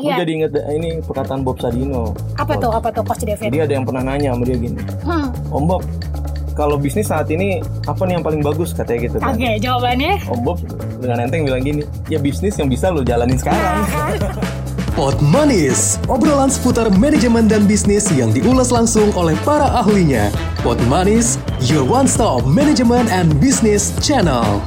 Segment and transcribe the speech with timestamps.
[0.00, 0.16] Gue Iya.
[0.18, 2.16] jadi inget ini perkataan Bob Sadino.
[2.34, 2.72] Apa tuh?
[2.72, 3.52] Apa tuh Coach David?
[3.52, 5.28] Jadi ada yang pernah nanya sama dia gini, Hmm.
[5.52, 5.82] Om Bob,
[6.54, 9.36] kalau bisnis saat ini apa nih yang paling bagus katanya gitu kan?
[9.36, 10.58] Oke, jawabannya Om Bob
[10.96, 13.84] dengan enteng bilang gini, ya bisnis yang bisa lo jalanin sekarang.
[14.90, 20.28] Pot Manis, obrolan seputar manajemen dan bisnis yang diulas langsung oleh para ahlinya.
[20.60, 24.60] Pot Manis, your one-stop management and business channel.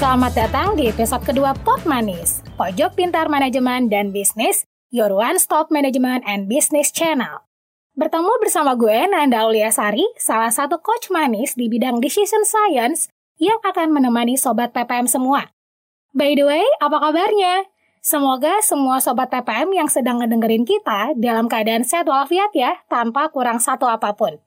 [0.00, 6.24] Selamat datang di episode kedua Pot Manis, pojok pintar manajemen dan bisnis, your one-stop management
[6.24, 7.44] and business channel.
[8.00, 13.92] Bertemu bersama gue, Nanda Auliasari, salah satu coach manis di bidang decision science yang akan
[13.92, 15.52] menemani sobat PPM semua.
[16.16, 17.68] By the way, apa kabarnya?
[18.00, 23.60] Semoga semua sobat PPM yang sedang ngedengerin kita dalam keadaan sehat walafiat ya, tanpa kurang
[23.60, 24.40] satu apa pun.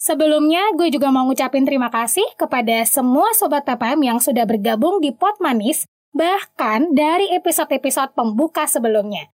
[0.00, 5.12] Sebelumnya, gue juga mau ngucapin terima kasih kepada semua sobat PPM yang sudah bergabung di
[5.12, 5.84] Pot Manis,
[6.16, 9.28] bahkan dari episode-episode pembuka sebelumnya.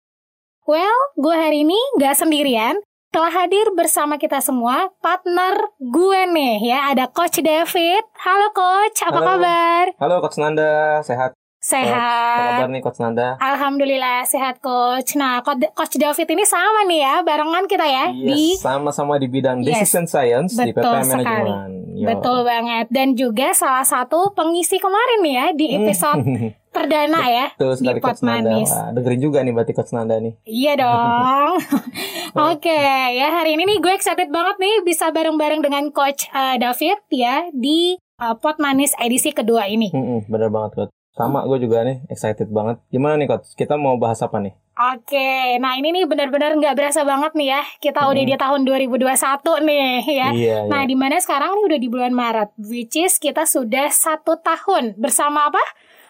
[0.64, 2.80] Well, gue hari ini gak sendirian,
[3.12, 8.08] telah hadir bersama kita semua partner gue nih ya, ada Coach David.
[8.24, 9.28] Halo Coach, apa Halo.
[9.36, 9.86] kabar?
[10.00, 11.36] Halo Coach Nanda, sehat?
[11.64, 12.60] Apa Sehat.
[12.60, 13.40] kabar nih Coach Nanda?
[13.40, 15.16] Alhamdulillah sehat Coach.
[15.16, 19.26] Nah, Co- Coach David ini sama nih ya, barengan kita ya di Yes, sama-sama di
[19.26, 21.24] bidang Yes, decision science di betul PPM sekali.
[21.24, 21.72] Manajemen.
[22.04, 22.86] Betul banget.
[22.90, 26.20] Dan juga salah satu pengisi kemarin nih ya di episode
[26.76, 28.50] perdana ya Betul di Pot Coach Nanda.
[28.50, 28.68] Manis.
[28.68, 30.34] Wah, dengerin juga nih berarti Coach Nanda nih.
[30.44, 31.54] Iya dong.
[32.52, 32.76] Oke,
[33.14, 37.48] ya hari ini nih gue excited banget nih bisa bareng-bareng dengan Coach eh, David ya
[37.50, 39.88] di eh, Pot Manis edisi kedua ini.
[39.90, 40.94] Mm-mm, bener banget Coach.
[41.14, 42.82] Sama gue juga nih excited banget.
[42.90, 43.54] Gimana nih Coach?
[43.54, 44.58] Kita mau bahas apa nih?
[44.74, 47.62] Oke, nah ini nih benar-benar nggak berasa banget nih ya.
[47.78, 50.30] Kita udah di tahun 2021 nih ya.
[50.34, 50.90] Iya, Nah, iya.
[50.90, 55.54] di mana sekarang nih udah di bulan Maret, which is kita sudah satu tahun bersama
[55.54, 55.62] apa?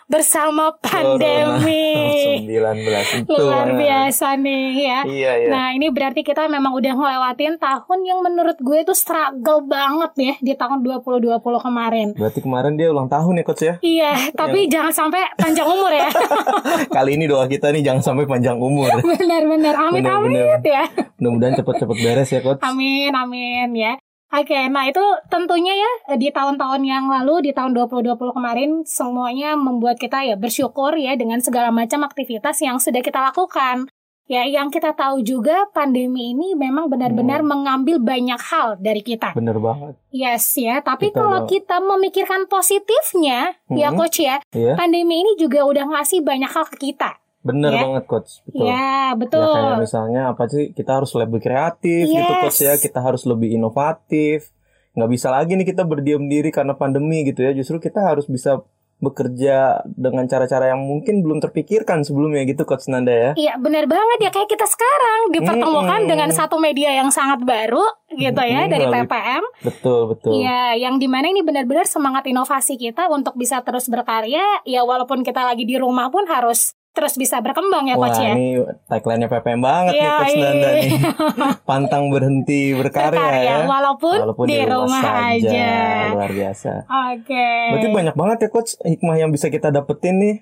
[0.07, 2.43] Bersama pandemi.
[2.43, 3.33] 19 itu.
[3.33, 4.99] Luar biasa nih ya.
[5.07, 5.49] Iya, iya.
[5.49, 10.33] Nah, ini berarti kita memang udah ngelewatin tahun yang menurut gue tuh struggle banget ya
[10.43, 12.07] di tahun 2020 kemarin.
[12.13, 13.75] Berarti kemarin dia ulang tahun ya Coach ya?
[13.79, 16.09] Iya, tapi jangan sampai panjang umur ya.
[16.95, 18.91] Kali ini doa kita nih jangan sampai panjang umur.
[19.01, 20.59] Benar-benar amit Benar-benar.
[20.63, 20.83] ya.
[21.19, 22.59] Mudah-mudahan cepet-cepet beres ya Coach.
[22.61, 23.93] Amin, amin ya.
[24.33, 30.01] Oke, nah itu tentunya ya di tahun-tahun yang lalu, di tahun 2020 kemarin, semuanya membuat
[30.01, 33.85] kita ya bersyukur ya dengan segala macam aktivitas yang sudah kita lakukan.
[34.25, 37.49] Ya, yang kita tahu juga pandemi ini memang benar-benar Hmm.
[37.53, 39.35] mengambil banyak hal dari kita.
[39.35, 39.99] Bener banget.
[40.09, 43.99] Yes ya, tapi Kita kalau kita memikirkan positifnya, ya Hmm.
[43.99, 44.79] coach ya, Iya.
[44.79, 47.19] pandemi ini juga udah ngasih banyak hal ke kita.
[47.43, 47.81] Bener Ya.
[47.83, 48.31] banget Coach.
[48.43, 48.65] Betul.
[48.65, 49.43] Ya, Ya betul.
[49.45, 52.41] kayak misalnya apa sih kita harus lebih kreatif gitu Yes.
[52.41, 54.49] coach ya kita harus lebih inovatif
[54.93, 58.61] nggak bisa lagi nih kita berdiam diri karena pandemi gitu ya justru kita harus bisa
[58.99, 64.17] bekerja dengan cara-cara yang mungkin belum terpikirkan sebelumnya gitu coach Nanda ya Iya benar banget
[64.21, 66.07] ya kayak kita sekarang dipertemukan Mm-mm.
[66.07, 69.43] dengan satu media yang sangat baru gitu ya Mm-mm, dari PPM.
[69.61, 74.63] betul betul Iya, yang di mana ini benar-benar semangat inovasi kita untuk bisa terus berkarya.
[74.63, 78.37] Ya walaupun kita lagi di rumah pun harus terus bisa berkembang ya Wah coach ya.
[78.37, 80.71] ini tagline-nya PPM banget nih Iya, coach Nanda iya.
[80.77, 80.89] nih
[81.69, 85.03] pantang berhenti berkarya, Berkarya, ya walaupun, walaupun di, rumah,
[85.33, 85.73] aja.
[86.13, 86.71] luar biasa
[87.13, 87.49] Oke.
[87.73, 90.35] Berarti banyak banget ya coach hikmah yang bisa kita dapetin nih.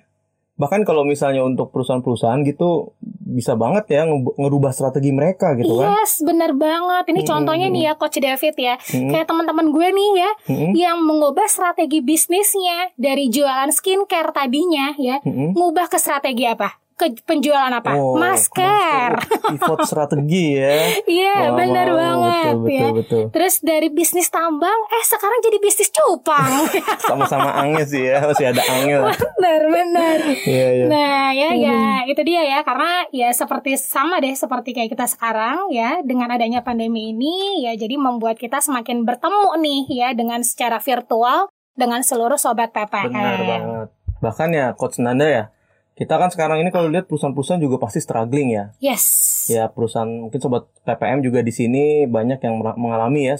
[0.62, 2.94] Bahkan kalau misalnya untuk perusahaan-perusahaan gitu
[3.26, 5.98] bisa banget ya nge- ngerubah strategi mereka gitu kan.
[5.98, 7.10] Yes, benar banget.
[7.10, 7.30] Ini Mm-mm.
[7.32, 8.74] contohnya nih ya Coach David ya.
[8.78, 9.10] Mm-mm.
[9.10, 10.70] Kayak teman-teman gue nih ya Mm-mm.
[10.78, 15.58] yang mengubah strategi bisnisnya dari jualan skincare tadinya ya, Mm-mm.
[15.58, 16.78] ngubah ke strategi apa?
[16.96, 17.96] Ke penjualan apa?
[17.96, 19.18] Oh, Masker.
[19.52, 20.76] Pivot strategi ya.
[21.08, 22.80] Iya, Wah, benar wow, banget betul, ya.
[22.82, 23.22] Betul, betul.
[23.32, 26.52] Terus dari bisnis tambang, eh sekarang jadi bisnis cupang.
[27.10, 29.00] Sama-sama angin sih ya, masih ada angin.
[29.02, 30.18] benar, benar.
[30.44, 30.84] Iya, iya.
[30.86, 35.70] Nah, ya ya itu dia ya karena ya seperti sama deh seperti kayak kita sekarang
[35.70, 40.78] ya dengan adanya pandemi ini ya jadi membuat kita semakin bertemu nih ya dengan secara
[40.78, 43.12] virtual dengan seluruh sobat PPM.
[43.12, 43.88] Benar banget.
[44.20, 45.44] Bahkan ya coach Nanda ya.
[45.92, 48.64] Kita kan sekarang ini kalau lihat perusahaan-perusahaan juga pasti struggling ya.
[48.78, 49.04] Yes.
[49.46, 53.36] Ya perusahaan mungkin sobat PPM juga di sini banyak yang mengalami ya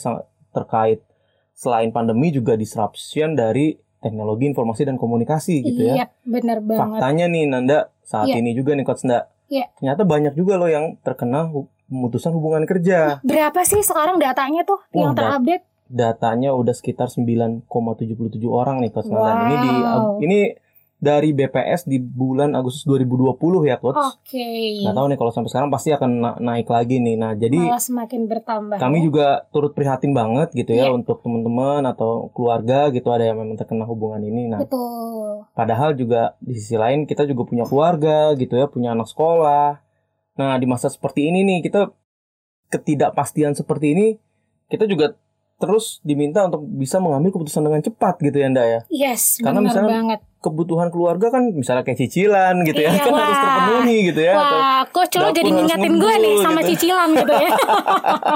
[0.50, 1.00] terkait
[1.52, 5.94] selain pandemi juga disruption dari teknologi informasi dan komunikasi gitu ya.
[5.94, 6.81] Iya, benar banget.
[6.99, 8.37] Faktanya nih Nanda saat Iya.
[8.37, 9.31] ini juga nih coach Nanda.
[9.46, 9.70] Iya.
[9.75, 11.48] Ternyata banyak juga loh yang terkena
[11.87, 13.22] pemutusan hubungan kerja.
[13.22, 15.64] Berapa sih sekarang datanya tuh Wah, yang dat- terupdate?
[15.87, 17.69] Datanya udah sekitar 9,77
[18.50, 19.32] orang nih coach Nanda.
[19.43, 20.19] Ini di Wow.
[20.20, 20.38] ini
[21.02, 23.34] dari BPS di bulan Agustus 2020
[23.66, 23.99] ya coach.
[23.99, 24.78] Oke.
[24.78, 27.19] Nggak tahu nih kalau sampai sekarang pasti akan na- naik lagi nih.
[27.19, 28.78] Nah jadi Malah semakin bertambah.
[28.78, 29.04] kami ya.
[29.04, 30.94] juga turut prihatin banget gitu ya Iya.
[30.94, 34.46] untuk teman-teman atau keluarga gitu ada yang memang terkena hubungan ini.
[34.46, 35.43] Nah Betul.
[35.52, 39.82] padahal juga di sisi lain kita juga punya keluarga gitu ya, punya anak sekolah.
[40.32, 41.90] Nah di masa seperti ini nih kita
[42.69, 44.06] ketidakpastian seperti ini
[44.66, 45.19] kita juga
[45.58, 48.81] terus diminta untuk bisa mengambil keputusan dengan cepat gitu ya Nda ya.
[48.88, 50.20] Yes, Karena benar misalnya banget.
[50.42, 53.44] Kebutuhan keluarga kan misalnya kayak cicilan gitu ya Iya, kan harus wah.
[53.46, 56.68] terpenuhi gitu ya atau Wah, kok coba dapur jadi harus ngingetin gue nih sama gitu.
[56.68, 57.50] cicilan gitu ya.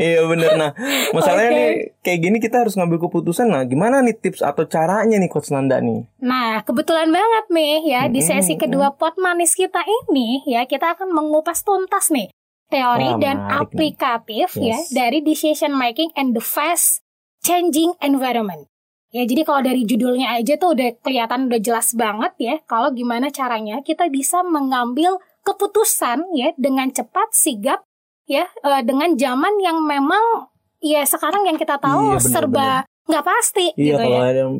[0.00, 0.70] iya bener nah
[1.10, 1.58] masalahnya Oke.
[1.58, 5.50] nih kayak gini kita harus ngambil keputusan nah gimana nih tips atau caranya nih coach
[5.50, 10.64] Nanda nih Nah, kebetulan banget nih ya di sesi kedua pot manis kita ini ya
[10.64, 12.30] kita akan mengupas tuntas nih
[12.68, 13.58] teori Wah, dan nih.
[13.58, 14.88] aplikatif ya Yes.
[14.88, 17.02] dari decision making and the fast
[17.40, 18.70] changing environment.
[19.12, 23.28] Ya, jadi kalau dari judulnya aja tuh udah kelihatan udah jelas banget ya kalau gimana
[23.28, 27.84] caranya kita bisa mengambil keputusan ya dengan cepat, sigap
[28.24, 30.48] ya eh, dengan zaman yang memang
[30.80, 32.70] ya sekarang yang kita tahu Iya, bener, serba
[33.02, 34.24] nggak pasti iya gitu kalau ya.
[34.24, 34.54] ada yang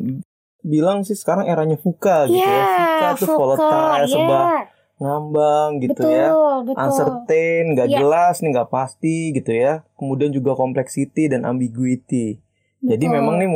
[0.61, 4.61] bilang sih sekarang eranya VUCA gitu ya VUCA tuh volatile serba iya.
[5.01, 6.29] ngambang gitu betul, ya
[6.63, 6.77] betul.
[6.79, 7.99] uncertain nggak Iya.
[7.99, 12.37] jelas nih nggak pasti gitu ya kemudian juga complexity dan ambiguity
[12.83, 13.15] Jadi Betul.
[13.17, 13.49] memang nih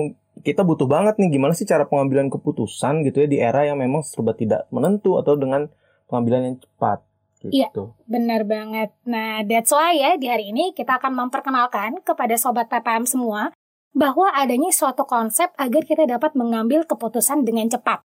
[0.45, 4.05] kita butuh banget nih gimana sih cara pengambilan keputusan gitu ya di era yang memang
[4.05, 5.69] serba tidak menentu atau dengan
[6.07, 7.01] pengambilan yang cepat
[7.47, 7.71] Iya.
[7.71, 7.95] gitu.
[8.11, 8.91] Benar banget.
[9.07, 13.53] Nah, that's why ya di hari ini kita akan memperkenalkan kepada sobat PPM semua
[13.95, 18.03] bahwa adanya suatu konsep agar kita dapat mengambil keputusan dengan cepat.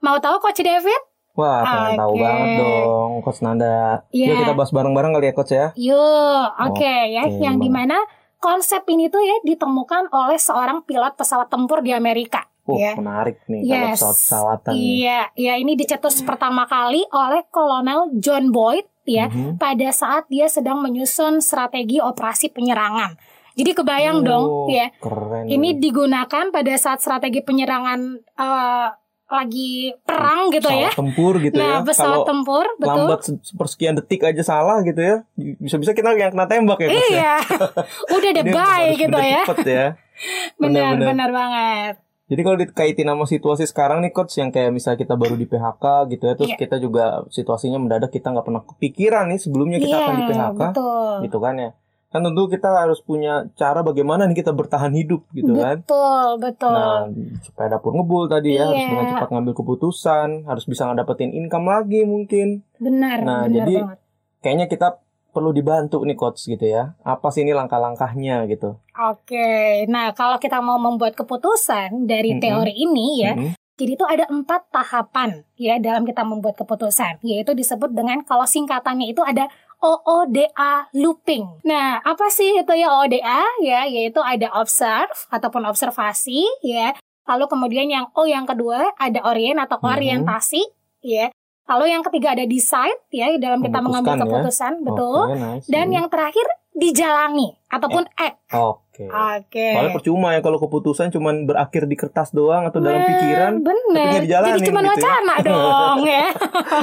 [0.00, 1.02] Mau tahu Coach David?
[1.34, 2.22] Wah, pengen tahu Oke.
[2.22, 4.04] banget dong Coach Nanda.
[4.10, 4.26] Iya.
[4.28, 5.66] Yuk kita bahas bareng-bareng kali ya Coach ya.
[5.74, 7.22] Yuk, oke ya.
[7.26, 7.64] Oke, Yang Bang.
[7.64, 7.96] di mana
[8.40, 12.48] konsep ini tuh ya ditemukan oleh seorang pilot pesawat tempur di Amerika.
[12.60, 12.94] Uh, ya.
[12.94, 13.72] menarik nih Yes.
[13.98, 14.72] kalau pesawat-pesawatan.
[14.72, 19.58] Iya, ya ini dicetus pertama kali oleh Kolonel John Boyd ya Mhm.
[19.58, 23.18] pada saat dia sedang menyusun strategi operasi penyerangan.
[23.58, 25.50] Jadi kebayang Oh, dong ya, Keren.
[25.50, 28.00] ini digunakan pada saat strategi penyerangan
[28.38, 28.88] eh,
[29.30, 30.90] lagi perang gitu ya.
[30.90, 31.78] pesawat tempur gitu Nah, ya.
[31.80, 32.90] pesawat Kalau tempur, betul.
[32.90, 35.16] lambat se- sepersekian detik aja salah gitu ya.
[35.56, 36.98] Bisa-bisa kita yang kena tembak ya ya.
[37.00, 37.34] Iya,
[38.16, 39.42] udah deh bye gitu ya.
[39.44, 39.86] cepet ya.
[40.60, 41.06] Benar, benar.
[41.06, 41.94] benar banget.
[42.26, 45.84] Jadi kalau dikaitin sama situasi sekarang nih coach yang kayak misalnya kita baru di PHK
[46.08, 46.58] gitu ya, terus Iya.
[46.58, 50.60] kita juga situasinya mendadak kita nggak pernah kepikiran nih sebelumnya kita Iya, akan di PHK
[50.68, 51.14] betul.
[51.24, 51.70] gitu kan ya.
[52.10, 55.78] Kan tentu kita harus punya cara bagaimana nih kita bertahan hidup gitu kan.
[55.80, 56.74] Betul, betul.
[56.74, 57.06] Nah,
[57.40, 58.90] supaya dapur ngebul tadi ya, harus Iya.
[58.90, 62.66] dengan cepat ngambil keputusan, harus bisa ngedapetin income lagi mungkin.
[62.76, 63.98] benar, nah, benar jadi- banget.
[64.40, 64.88] Kayaknya kita
[65.30, 66.98] perlu dibantu nih coach gitu ya.
[67.00, 68.74] Apa sih ini langkah-langkahnya gitu.
[68.98, 69.50] Oke,
[69.86, 72.42] nah kalau kita mau membuat keputusan dari Mm-mm.
[72.42, 73.54] teori ini ya, Mhm.
[73.76, 79.06] jadi itu ada empat tahapan ya dalam kita membuat keputusan, yaitu disebut dengan kalau singkatannya
[79.06, 79.46] itu ada
[79.80, 80.48] OODA
[80.92, 81.60] looping.
[81.62, 83.20] Nah, apa sih itu ya OODA
[83.58, 83.80] ya?
[83.84, 86.92] Yaitu ada observe ataupun observasi ya.
[87.24, 89.88] Lalu kemudian yang O yang kedua ada orient atau Mhm.
[89.88, 90.62] orientasi
[91.00, 91.32] ya.
[91.66, 94.20] Lalu yang ketiga ada decide ya dalam kita mengambil ya.
[94.20, 95.22] keputusan, betul.
[95.24, 95.66] Oke, nice.
[95.66, 96.42] Dan yang terakhir
[96.72, 98.36] dijalani ataupun act.
[98.50, 99.06] Oke.
[99.06, 99.68] Oke.
[99.70, 103.52] Soalnya percuma ya kalau keputusan cuman berakhir di kertas doang atau dalam Nah, pikiran.
[103.60, 104.92] bener tapi nggak dijalanin jadi cuma gitu ya.
[104.92, 106.26] wacana dong ya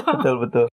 [0.10, 0.66] betul betul.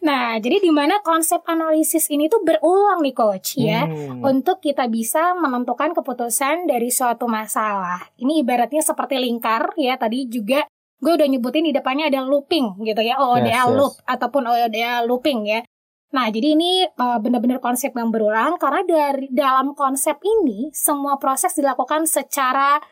[0.00, 4.24] Nah jadi di mana konsep analisis ini tuh berulang nih coach ya Hmm.
[4.24, 10.64] untuk kita bisa menentukan keputusan dari suatu masalah ini ibaratnya seperti lingkar ya tadi juga
[11.00, 13.72] gue udah nyebutin di depannya ada looping gitu ya OODA Yes, yes.
[13.72, 15.60] loop ataupun OODA looping ya
[16.10, 21.54] Nah, jadi ini uh, benar-benar konsep yang berulang karena dari dalam konsep ini semua proses
[21.54, 22.82] dilakukan secara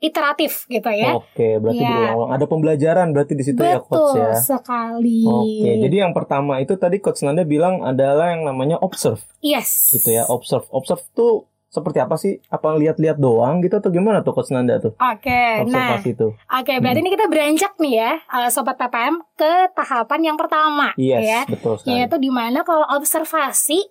[0.00, 1.12] iteratif gitu ya.
[1.14, 1.90] Oke, berarti Iya.
[1.90, 2.30] berulang-ulang.
[2.32, 4.32] Ada pembelajaran berarti di situ ya coach Betul ya.
[4.34, 5.20] sekali.
[5.22, 9.92] Oke, jadi yang pertama itu tadi coach Nanda bilang adalah yang namanya observe yes.
[9.92, 10.24] gitu ya.
[10.26, 10.64] Observe.
[10.70, 12.40] Observe tuh seperti apa sih?
[12.46, 14.96] Apa lihat-lihat doang gitu atau gimana tuh coach Nanda tuh?
[14.96, 16.32] Oke, nah, Observasi tuh.
[16.34, 17.04] oke berarti Hmm.
[17.04, 21.76] ini kita beranjak nih ya, uh, sobat PPM ke tahapan yang pertama, Yes, ya, betul
[21.76, 21.92] sekali.
[21.94, 23.86] yaitu di mana kalau observasi,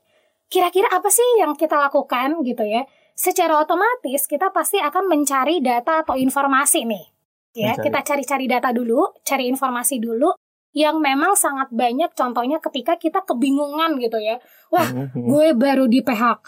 [0.48, 2.84] kira-kira apa sih yang kita lakukan gitu ya?
[3.20, 7.04] Secara otomatis kita pasti akan mencari data atau informasi nih,
[7.52, 7.76] ya.
[7.76, 7.84] Mencari.
[7.92, 10.32] Kita cari-cari data dulu, cari informasi dulu
[10.72, 12.16] yang memang sangat banyak.
[12.16, 14.40] Contohnya ketika kita kebingungan gitu ya,
[14.72, 15.20] wah Mhm.
[15.36, 16.48] gue baru di PHK,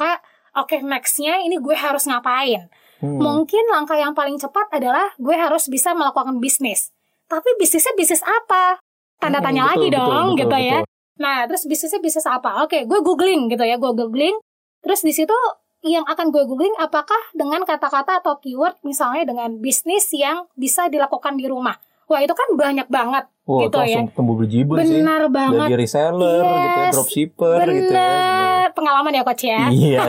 [0.55, 2.71] oke nextnya ini gue harus ngapain?
[3.03, 3.19] Hmm.
[3.19, 6.95] Mungkin langkah yang paling cepat adalah gue harus bisa melakukan bisnis.
[7.27, 8.79] Tapi bisnisnya bisnis apa?
[9.19, 10.77] Tanda Hmm, tanya betul, lagi betul, dong betul, gitu ya.
[10.79, 10.89] betul.
[11.19, 12.63] Nah, terus bisnisnya bisnis apa?
[12.63, 14.39] Oke, gue googling gitu ya, gue googling.
[14.81, 15.35] Terus di situ
[15.81, 21.38] yang akan gue googling apakah dengan kata-kata atau keyword misalnya dengan bisnis yang bisa dilakukan
[21.38, 21.77] di rumah.
[22.05, 25.00] Wah itu kan banyak banget Wah, gitu itu langsung tumbuh berjibun sih.
[25.00, 25.67] Benar banget.
[25.71, 26.93] Dari reseller gitu ya, Yes.
[26.93, 28.03] dropshipper gitu ya.
[28.03, 28.65] Bener.
[28.75, 29.61] Pengalaman ya coach ya.
[29.71, 30.01] Iya,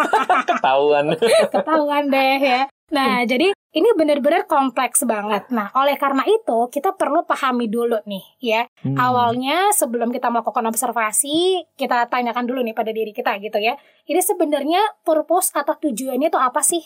[0.50, 1.04] ketahuan.
[1.52, 2.60] Ketahuan deh ya.
[2.90, 5.46] Nah, jadi ini benar-benar kompleks banget.
[5.54, 8.62] Nah, oleh karena itu kita perlu pahami dulu nih ya.
[8.82, 8.98] Hmm.
[8.98, 13.78] Awalnya sebelum kita melakukan observasi, kita tanyakan dulu nih pada diri kita gitu ya.
[14.10, 16.82] Ini sebenarnya purpose atau tujuannya itu apa sih?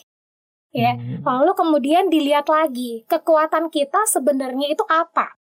[0.76, 0.92] Ya.
[0.92, 1.24] Hmm.
[1.24, 5.40] Lalu kemudian dilihat lagi, kekuatan kita sebenarnya itu apa?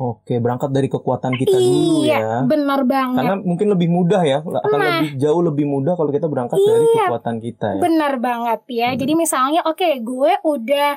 [0.00, 2.34] Oke, berangkat dari kekuatan kita dulu iya, ya.
[2.48, 3.20] benar banget.
[3.20, 5.04] Karena mungkin lebih mudah ya, akan Nah.
[5.04, 7.80] lebih jauh lebih mudah kalau kita berangkat dari Iya, kekuatan kita ya.
[7.84, 8.88] Benar banget ya.
[8.90, 8.98] Hmm.
[8.98, 10.90] Jadi misalnya oke, gue udah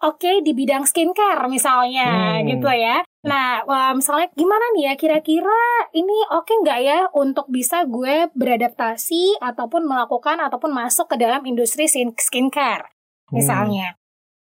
[0.00, 2.52] oke di bidang skincare misalnya Hmm.
[2.52, 3.00] gitu ya.
[3.20, 5.60] Nah, misalnya gimana nih ya kira-kira
[5.92, 11.84] ini oke nggak ya untuk bisa gue beradaptasi ataupun melakukan ataupun masuk ke dalam industri
[11.84, 12.92] skin- skincare
[13.28, 13.40] Hmm.
[13.40, 13.96] misalnya.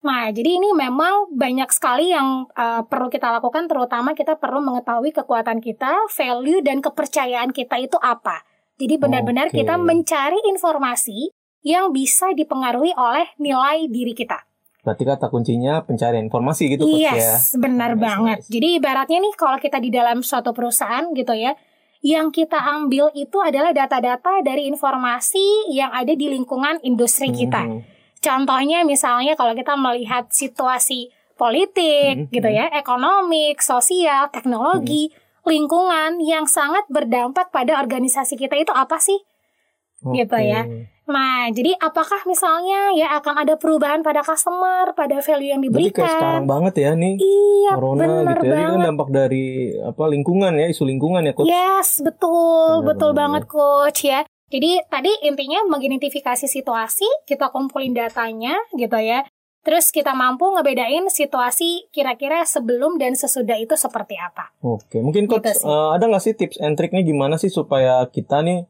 [0.05, 5.09] Nah, jadi ini memang banyak sekali yang uh, perlu kita lakukan, terutama kita perlu mengetahui
[5.09, 8.45] kekuatan kita, value dan kepercayaan kita itu apa.
[8.77, 9.65] Jadi benar-benar Oke.
[9.65, 11.33] kita mencari informasi
[11.65, 14.45] yang bisa dipengaruhi oleh nilai diri kita.
[14.85, 17.17] Berarti kata kuncinya pencarian informasi gitu Coach ya.
[17.17, 18.37] yes, benar Nice, banget.
[18.45, 18.49] nice.
[18.53, 21.57] Jadi ibaratnya nih kalau kita di dalam suatu perusahaan gitu ya,
[22.05, 27.65] yang kita ambil itu adalah data-data dari informasi yang ada di lingkungan industri kita.
[27.65, 27.94] Hmm.
[28.25, 32.33] Contohnya misalnya kalau kita melihat situasi politik Mhm.
[32.33, 35.13] gitu ya, ekonomik, sosial, teknologi,
[35.45, 39.21] lingkungan yang sangat berdampak pada organisasi kita itu apa sih?
[40.01, 40.41] Gitu Oke.
[40.43, 40.65] ya.
[41.05, 46.09] Nah, jadi apakah misalnya ya akan ada perubahan pada customer, pada value yang Berarti kayak
[46.09, 46.49] sekarang diberikan?
[46.49, 48.57] banget ya nih Iya, corona benar gitu ya.
[48.57, 49.45] Ini kan dampak dari
[49.77, 51.45] apa lingkungan ya, isu lingkungan ya Coach.
[51.45, 53.21] Yes, betul, Benar betul banget.
[53.21, 54.24] banget coach ya.
[54.45, 59.25] Jadi tadi intinya mengidentifikasi situasi, kita kumpulin datanya gitu ya.
[59.65, 64.53] Terus kita mampu ngebedain situasi kira-kira sebelum dan sesudah itu seperti apa.
[64.61, 65.65] Oke, mungkin Coach Gitu sih.
[65.65, 68.69] eh, ada nggak sih tips and triknya gimana sih supaya kita nih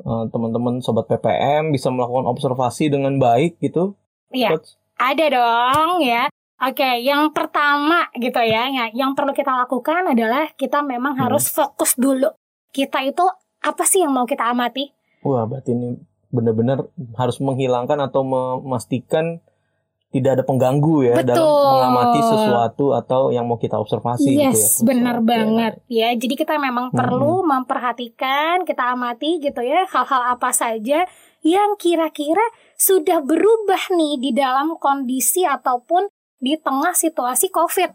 [0.00, 3.92] eh, teman-teman sobat PPM bisa melakukan observasi dengan baik gitu,
[4.32, 4.56] Iya,
[4.96, 6.32] ada dong ya.
[6.58, 11.28] Oke, yang pertama gitu ya, ya, yang perlu kita lakukan adalah kita memang Hmm.
[11.28, 12.32] harus fokus dulu.
[12.70, 13.20] Kita itu
[13.60, 14.88] apa sih yang mau kita amati?
[15.22, 15.98] Wah, berarti ini
[16.32, 19.38] benar-benar harus menghilangkan atau memastikan
[20.12, 21.64] tidak ada pengganggu ya dalam Betul.
[21.72, 24.52] mengamati sesuatu atau yang mau kita observasi gitu ya.
[24.52, 24.92] Yes, Coach.
[24.92, 25.24] benar Oke.
[25.24, 26.12] banget ya.
[26.12, 26.98] Jadi kita memang Hmm.
[27.00, 31.08] perlu memperhatikan, kita amati gitu ya hal-hal apa saja
[31.40, 32.44] yang kira-kira
[32.76, 37.90] sudah berubah nih di dalam kondisi ataupun di tengah situasi COVID.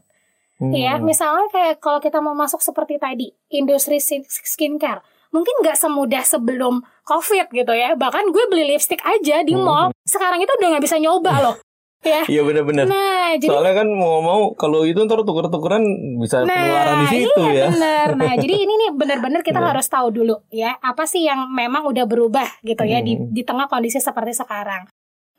[0.58, 0.74] Hmm.
[0.74, 5.06] Ya, misalnya kayak kalau kita mau masuk seperti tadi, industri skin- skincare.
[5.30, 7.94] Mungkin nggak semudah sebelum COVID gitu ya.
[7.94, 9.64] Bahkan gue beli lipstick aja di Hmm.
[9.64, 9.88] mall.
[10.04, 11.56] Sekarang itu udah nggak bisa nyoba loh.
[12.06, 12.22] Ya.
[12.30, 12.86] Iya benar-benar.
[12.86, 15.82] Nah, jadi Soalnya kan mau mau kalau itu ntar tuker-tukeran
[16.22, 17.68] bisa penularan di situ iya, ya.
[17.74, 18.08] benar.
[18.14, 19.68] Nah, jadi ini nih benar-benar kita Iya.
[19.74, 23.34] harus tahu dulu ya, apa sih yang memang udah berubah gitu ya di Hmm.
[23.34, 24.86] di tengah kondisi seperti sekarang.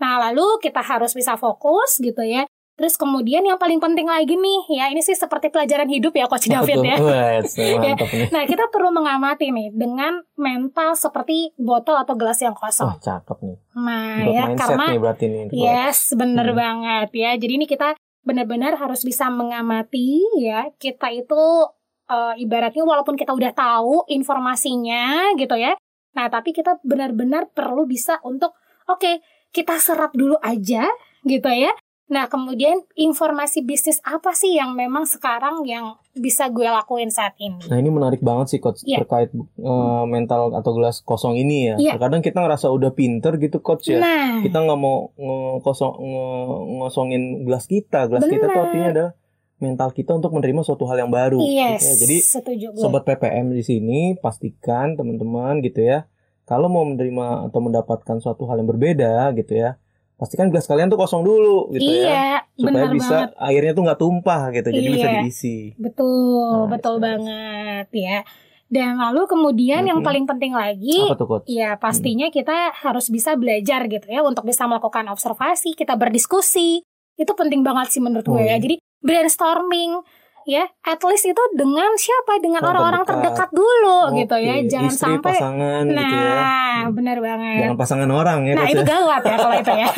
[0.02, 2.42] Nah, lalu kita harus bisa fokus gitu ya.
[2.78, 6.47] Terus kemudian yang paling penting lagi nih, ya ini sih seperti pelajaran hidup ya Coach
[6.47, 6.94] David ya.
[7.02, 7.99] Nih.
[8.30, 12.94] Nah, kita perlu mengamati nih dengan mental seperti botol atau gelas yang kosong.
[13.02, 13.58] cakep nih.
[13.75, 15.42] Nah, Buat ya karena nih berarti nih.
[15.50, 16.58] Yes, bener Hmm.
[16.58, 17.30] banget ya.
[17.35, 20.70] Jadi ini kita benar-benar harus bisa mengamati ya.
[20.78, 21.66] Kita itu
[22.06, 25.75] eh, ibaratnya walaupun kita udah tahu informasinya gitu ya.
[26.14, 28.54] Nah, tapi kita benar-benar perlu bisa untuk
[28.87, 29.20] oke,
[29.50, 30.87] kita serap dulu aja
[31.20, 31.75] gitu ya.
[32.09, 37.61] Nah, kemudian informasi bisnis apa sih yang memang sekarang yang bisa gue lakuin saat ini?
[37.62, 39.05] Nah ini menarik banget sih coach Iya.
[39.05, 41.75] terkait eh, mental atau gelas kosong ini ya.
[41.77, 41.93] Iya.
[41.95, 44.00] Terkadang kita ngerasa udah pinter gitu coach ya.
[44.00, 48.09] Nah, Kita nggak mau ngekosong nge- ngosongin gelas kita.
[48.09, 49.12] Gelas kita tuh artinya adalah
[49.59, 51.38] mental kita untuk menerima suatu hal yang baru.
[51.38, 51.95] yes, gitu ya.
[52.00, 52.81] Jadi setuju gue.
[52.81, 56.09] sobat PPM di sini pastikan teman-teman gitu ya.
[56.45, 59.77] Kalau mau menerima atau mendapatkan suatu hal yang berbeda gitu ya.
[60.19, 61.95] Pastikan gelas kalian tuh kosong dulu gitu ya.
[61.95, 63.31] iya, Supaya benar bisa banget.
[63.41, 64.69] airnya tuh nggak tumpah gitu.
[64.69, 65.15] Jadi bisa Iya.
[65.21, 65.57] diisi.
[65.79, 67.05] Betul, Nice, betul nice.
[67.05, 68.19] banget ya.
[68.67, 70.05] Dan lalu kemudian yang Mhm.
[70.05, 71.47] paling penting lagi, Apa tuh coach?
[71.47, 76.83] ya pastinya kita harus bisa belajar gitu ya untuk bisa melakukan observasi, kita berdiskusi.
[77.15, 78.55] Itu penting banget sih menurut gue Oh, ya.
[78.55, 78.57] iya.
[78.59, 80.03] Jadi brainstorming
[80.49, 82.40] ya, at least itu dengan siapa?
[82.40, 83.23] Dengan Orang orang-orang terdekat.
[83.37, 84.55] terdekat dulu Oke, gitu ya.
[84.64, 86.33] Jangan istri, sampai pasangan gitu ya.
[86.33, 87.57] Nah, benar banget.
[87.61, 88.88] Jangan pasangan orang ya Nah, itu ya.
[88.88, 89.88] gawat ya kalau itu ya.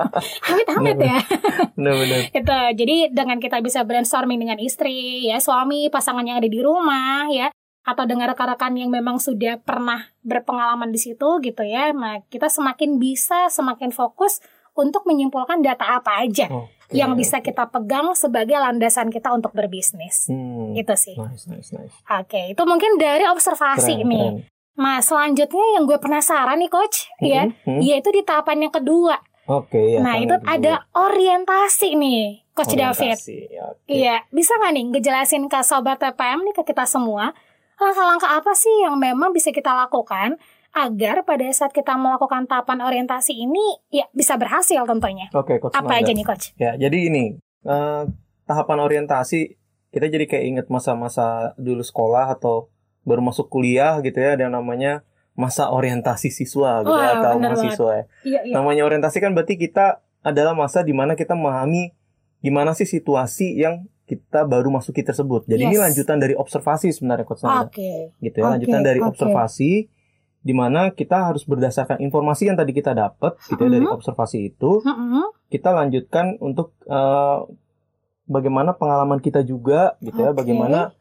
[0.50, 1.18] Amit-amit ya.
[1.78, 2.20] Benar-benar.
[2.42, 7.30] Itu jadi dengan kita bisa brainstorming dengan istri, ya suami, pasangan yang ada di rumah,
[7.30, 7.48] ya
[7.80, 11.94] atau dengan rekan-rekan yang memang sudah pernah berpengalaman di situ gitu ya.
[11.96, 14.42] Nah, kita semakin bisa semakin fokus
[14.76, 16.68] untuk menyimpulkan data apa aja Oh.
[16.90, 17.46] Oke, yang bisa oke.
[17.46, 20.26] kita pegang sebagai landasan kita untuk berbisnis.
[20.26, 20.74] Hmm.
[20.74, 21.14] Gitu sih.
[21.14, 21.94] Nice, nice, nice.
[22.10, 24.28] Oke, itu mungkin dari observasi Keren, nih.
[24.42, 24.48] keren.
[24.74, 27.80] Nah, selanjutnya yang gue penasaran nih coach, ya, Hmm, hmm.
[27.80, 29.22] yaitu di tahapan yang kedua.
[29.46, 30.02] Oke, ya.
[30.02, 30.50] nah, itu kedua.
[30.50, 33.14] ada orientasi nih, coach David.
[33.14, 33.86] Orientasi, ya, oke.
[33.86, 37.30] Iya, bisa nggak nih ngejelasin ke sobat TPM nih ke kita semua
[37.76, 40.36] langkah-langkah apa sih yang memang bisa kita lakukan
[40.70, 45.26] agar pada saat kita melakukan tahapan orientasi ini ya bisa berhasil tentunya.
[45.34, 46.54] Oke, Coach Apa aja nih coach?
[46.56, 48.02] Ya, jadi ini eh,
[48.46, 49.58] tahapan orientasi
[49.90, 52.70] kita jadi kayak inget masa-masa dulu sekolah atau
[53.02, 55.02] baru masuk kuliah gitu ya, ada yang namanya
[55.34, 58.04] masa orientasi siswa gitu Wah, ya, atau mahasiswa ya.
[58.22, 58.54] Iya iya.
[58.54, 61.90] Namanya orientasi kan berarti kita adalah masa di mana kita memahami
[62.38, 65.46] gimana sih situasi yang kita baru masuki tersebut.
[65.46, 65.84] Jadi ini Yes.
[65.90, 67.42] lanjutan dari observasi sebenarnya Coach.
[67.46, 68.14] Oke.
[68.18, 69.08] gitu ya Oke, lanjutan dari oke.
[69.14, 69.70] observasi
[70.40, 73.92] di mana kita harus berdasarkan informasi yang tadi kita dapat gitu ya dari Mhm.
[73.92, 75.36] observasi itu Mm-mm.
[75.48, 77.38] kita lanjutkan untuk eh,
[78.24, 80.40] bagaimana pengalaman kita juga gitu ya Oke.
[80.40, 80.94] bagaimana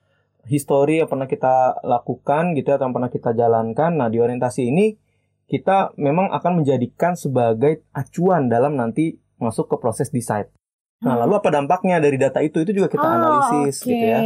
[0.43, 1.53] histori yang pernah kita
[1.83, 4.97] lakukan gitu ya atau yang pernah kita jalankan nah di orientasi ini
[5.45, 10.49] kita memang akan menjadikan sebagai acuan dalam nanti masuk ke proses decide
[10.99, 11.21] nah Hmm.
[11.23, 13.87] lalu apa dampaknya dari data itu itu juga kita Oh, analisis oke.
[13.87, 14.19] gitu ya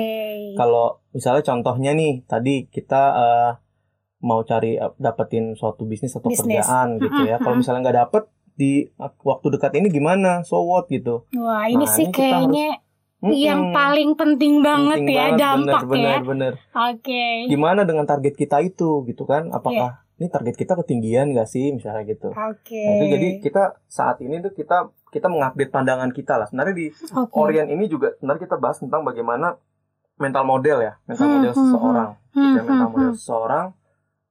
[0.53, 3.51] kalau misalnya contohnya nih tadi kita eh,
[4.24, 6.63] mau cari eh, dapetin suatu bisnis atau Bisnis.
[6.63, 8.88] kerjaan gitu ya kalau misalnya nggak dapet di
[9.20, 12.68] waktu dekat ini gimana so what gitu Wah, ini Nah, sih ini kayaknya
[13.25, 13.74] yang Mm-mm.
[13.74, 16.18] paling penting banget Penting ya banget, dampak bener, ya.
[16.20, 16.53] bener, bener.
[16.92, 17.25] Oke.
[17.48, 22.03] gimana dengan target kita itu gitu kan apakah ini target kita ketinggian nggak sih misalnya
[22.06, 22.77] gitu Oke.
[22.77, 24.77] Nah, itu jadi kita saat ini tuh kita
[25.10, 27.34] kita mengupdate pandangan kita lah sebenarnya di Oke.
[27.34, 29.56] Orient ini juga sebenarnya kita bahas tentang bagaimana
[30.15, 33.18] mental model ya mental Hmm, model hmm, seseorang Hmm, ya mental hmm, model hmm.
[33.18, 33.65] seseorang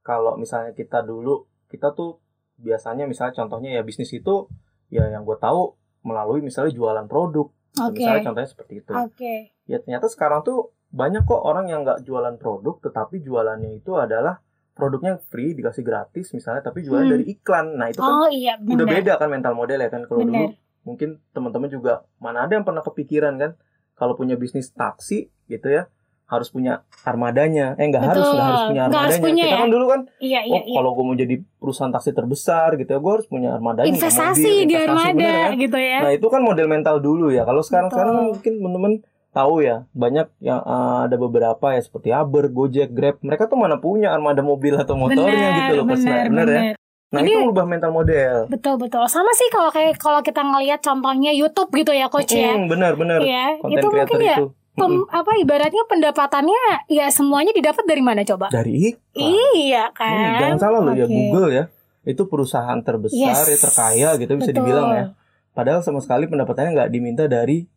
[0.03, 2.19] kalau misalnya kita dulu kita tuh
[2.57, 4.47] biasanya misalnya contohnya ya bisnis itu
[4.87, 7.49] ya yang gue tahu melalui misalnya jualan produk
[7.81, 7.97] Oke.
[7.97, 9.35] misalnya contohnya seperti itu Oke.
[9.65, 14.45] ya ternyata sekarang tuh banyak kok orang yang nggak jualan produk tetapi jualannya itu adalah
[14.73, 17.15] produknya free dikasih gratis misalnya tapi jualan Hmm.
[17.15, 20.21] dari iklan nah itu kan Oh iya udah beda kan mental model ya kan kalau
[20.23, 23.55] dulu mungkin teman-teman juga mana ada yang pernah kepikiran kan
[23.95, 25.87] kalau punya bisnis taksi gitu ya
[26.33, 26.73] harus punya
[27.03, 29.61] armadanya eh nggak harus nggak harus punya Nggak harus armadanya punya kita ya.
[29.61, 30.75] kan dulu kan Iya oh iya iya.
[30.75, 34.57] kalau gue mau jadi perusahaan taksi terbesar gitu ya gue harus punya armadanya Investasi mobil,
[34.59, 35.61] di investasi, armada bener ya.
[35.61, 35.99] gitu ya.
[36.01, 38.29] nah itu kan model mental dulu ya kalau sekarang sekarang Betul.
[38.33, 38.93] mungkin teman-teman
[39.31, 43.77] tahu ya banyak yang eh, ada beberapa ya seperti Uber, Gojek, Grab mereka tuh mana
[43.77, 45.97] punya armada mobil atau motornya benar, gitu loh Coach.
[45.99, 46.75] benar, bener ya benar.
[47.09, 49.05] nah Jadi- itu merubah mental model Betul betul.
[49.07, 52.53] Sama sih kalau kayak kalau kita ngelihat contohnya YouTube gitu ya coach ya.
[52.53, 57.51] Hmm, benar benar Iya, konten itu mungkin ya itu pem- apa ibaratnya pendapatannya ya semuanya
[57.51, 58.49] didapat dari mana coba?
[58.49, 60.39] dari iklan Iya Hmm, kan.
[60.39, 61.13] jangan salah loh ya Oke.
[61.13, 61.65] Google ya
[62.03, 63.47] itu perusahaan terbesar Yes.
[63.47, 64.59] ya terkaya gitu bisa Betul.
[64.59, 65.05] dibilang ya
[65.53, 67.69] padahal sama sekali pendapatannya nggak diminta dari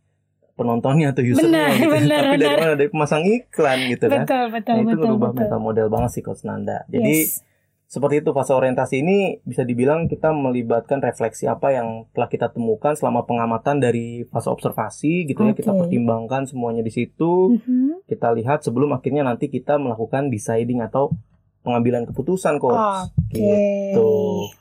[0.53, 1.91] penontonnya atau usernya Benar, gitu.
[1.91, 2.57] benar, tapi dari benar.
[2.57, 5.39] mana dari pemasang iklan gitu kan Betul betul nah, itu betul merubah betul.
[5.41, 7.43] mental model banget sih Coach Nanda jadi Yes.
[7.85, 12.91] Seperti itu fase orientasi ini bisa dibilang kita melibatkan refleksi apa yang telah kita temukan
[12.91, 18.05] selama pengamatan dari fase observasi gitu ya kita pertimbangkan semuanya di situ Mhm.
[18.05, 21.13] kita lihat sebelum akhirnya nanti kita melakukan deciding atau
[21.61, 22.77] pengambilan keputusan coach
[23.09, 23.33] Oke.
[23.33, 24.09] gitu.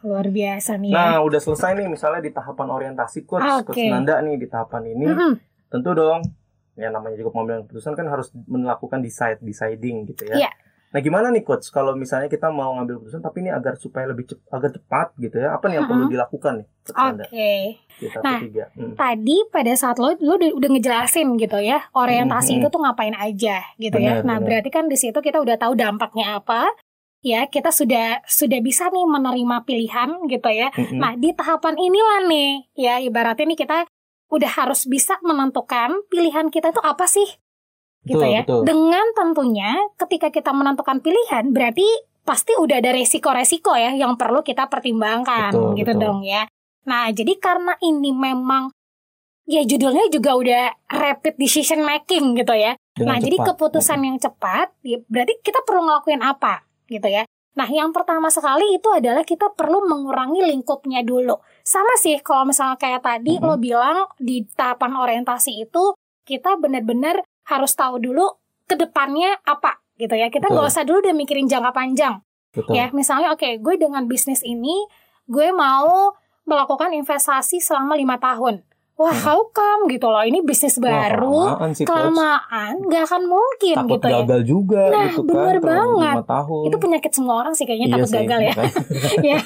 [0.02, 0.88] Luar biasa nih.
[0.88, 3.72] Nah udah selesai nih misalnya di tahapan orientasi coach Oke.
[3.72, 5.32] coach Nanda nih di tahapan ini Mhm.
[5.68, 6.24] tentu dong
[6.74, 10.37] ya namanya juga pengambilan keputusan kan harus melakukan decide deciding gitu ya.
[10.38, 10.50] Iya.
[10.94, 14.30] Nah gimana nih coach kalau misalnya kita mau ngambil keputusan tapi ini agar supaya lebih
[14.30, 16.12] cep- agar cepat gitu ya apa nih yang perlu Mhm.
[16.14, 17.52] dilakukan nih Oke.
[17.94, 18.64] Tahap Nah, ketiga?
[18.76, 18.92] Hmm.
[18.94, 22.59] Tadi pada saat lo lo udah, ngejelasin gitu ya orientasi Mhm.
[22.61, 24.20] itu tuh ngapain aja gitu ya.
[24.20, 24.46] Benar, Nah benar.
[24.46, 26.70] berarti kan di situ kita udah tahu dampaknya apa.
[27.24, 30.68] Ya kita sudah sudah bisa nih menerima pilihan gitu ya.
[30.76, 31.00] Mm-mm.
[31.00, 33.88] Nah, di tahapan inilah nih, ya ibaratnya nih kita
[34.28, 37.24] udah harus bisa menentukan pilihan kita itu apa sih?
[38.05, 38.40] Gitu Betul, ya.
[38.45, 38.61] betul.
[38.69, 41.85] Dengan tentunya ketika kita menentukan pilihan berarti
[42.25, 46.03] pasti udah ada resiko-resiko ya yang perlu kita pertimbangkan Betul, gitu betul.
[46.05, 46.45] dong ya.
[46.85, 48.69] Nah, jadi karena ini memang
[49.45, 52.77] ya judulnya juga udah rapid decision making gitu ya.
[52.95, 53.49] Dengan Nah, jadi cepat.
[53.57, 57.25] keputusan yang cepat, ya berarti kita perlu ngelakuin apa, gitu ya.
[57.55, 61.38] Nah, yang pertama sekali itu adalah kita perlu mengurangi lingkupnya dulu.
[61.62, 63.45] Sama sih, kalau misalnya kayak tadi Mhm.
[63.45, 68.26] lo bilang di tahapan orientasi itu kita benar-benar harus tahu dulu
[68.64, 70.28] ke depannya apa, gitu ya.
[70.28, 72.20] Kita nggak usah dulu udah mikirin jangka panjang.
[72.50, 72.72] Betul.
[72.72, 74.87] Ya, misalnya oke, gue dengan bisnis ini
[75.24, 78.61] gue mau melakukan investasi selama lima tahun.
[78.94, 83.90] wah how come gitu loh ini bisnis baru kelamaan sih, kelamaan nggak akan mungkin takut
[83.90, 86.16] gitu ya gagal juga Nah, gitu kan bener banget.
[86.22, 88.54] tahun itu penyakit semua orang sih kayaknya Iya takut sih, gagal ya
[89.35, 89.38] ya.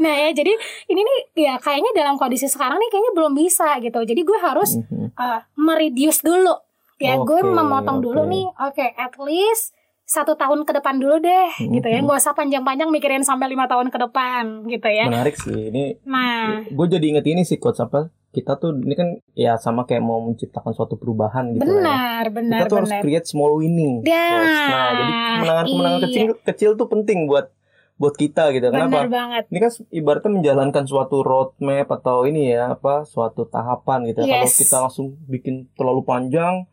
[0.00, 0.52] Nah ya jadi
[0.86, 4.00] ini nih ya kayaknya dalam kondisi sekarang nih kayaknya belum bisa gitu.
[4.00, 5.12] Jadi gue harus Mhm.
[5.12, 6.56] uh, mereduce dulu.
[7.00, 8.28] Ya gue Oke, memotong dulu oke.
[8.28, 8.44] nih.
[8.62, 9.72] Oke, at least
[10.04, 11.98] satu tahun ke depan dulu deh, gitu ya.
[11.98, 15.06] Gak usah panjang-panjang mikirin sampai lima tahun ke depan, gitu ya.
[15.06, 19.08] menarik sih ini Nah, gue jadi inget ini sih coach apa kita tuh ini kan
[19.32, 21.74] ya sama kayak mau menciptakan suatu perubahan gitu lah ya.
[21.74, 23.02] benar, benar, kita tuh harus benar.
[23.02, 26.04] create small winning Ya, nah jadi kemenangan-kemenangan iya.
[26.04, 27.50] kecil kecil tuh penting buat
[27.96, 29.42] buat kita gitu Benar kenapa banget.
[29.46, 34.26] ini kan ibaratnya menjalankan suatu roadmap atau ini ya apa suatu tahapan gitu ya.
[34.32, 34.58] kalau Yes.
[34.58, 36.66] kita langsung bikin terlalu panjang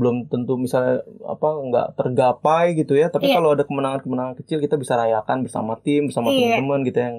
[0.00, 3.36] belum tentu misalnya apa nggak tergapai gitu ya tapi Iya.
[3.36, 6.56] kalau ada kemenangan-kemenangan kecil kita bisa rayakan bersama tim bersama Iya.
[6.56, 7.16] teman-teman gitu yang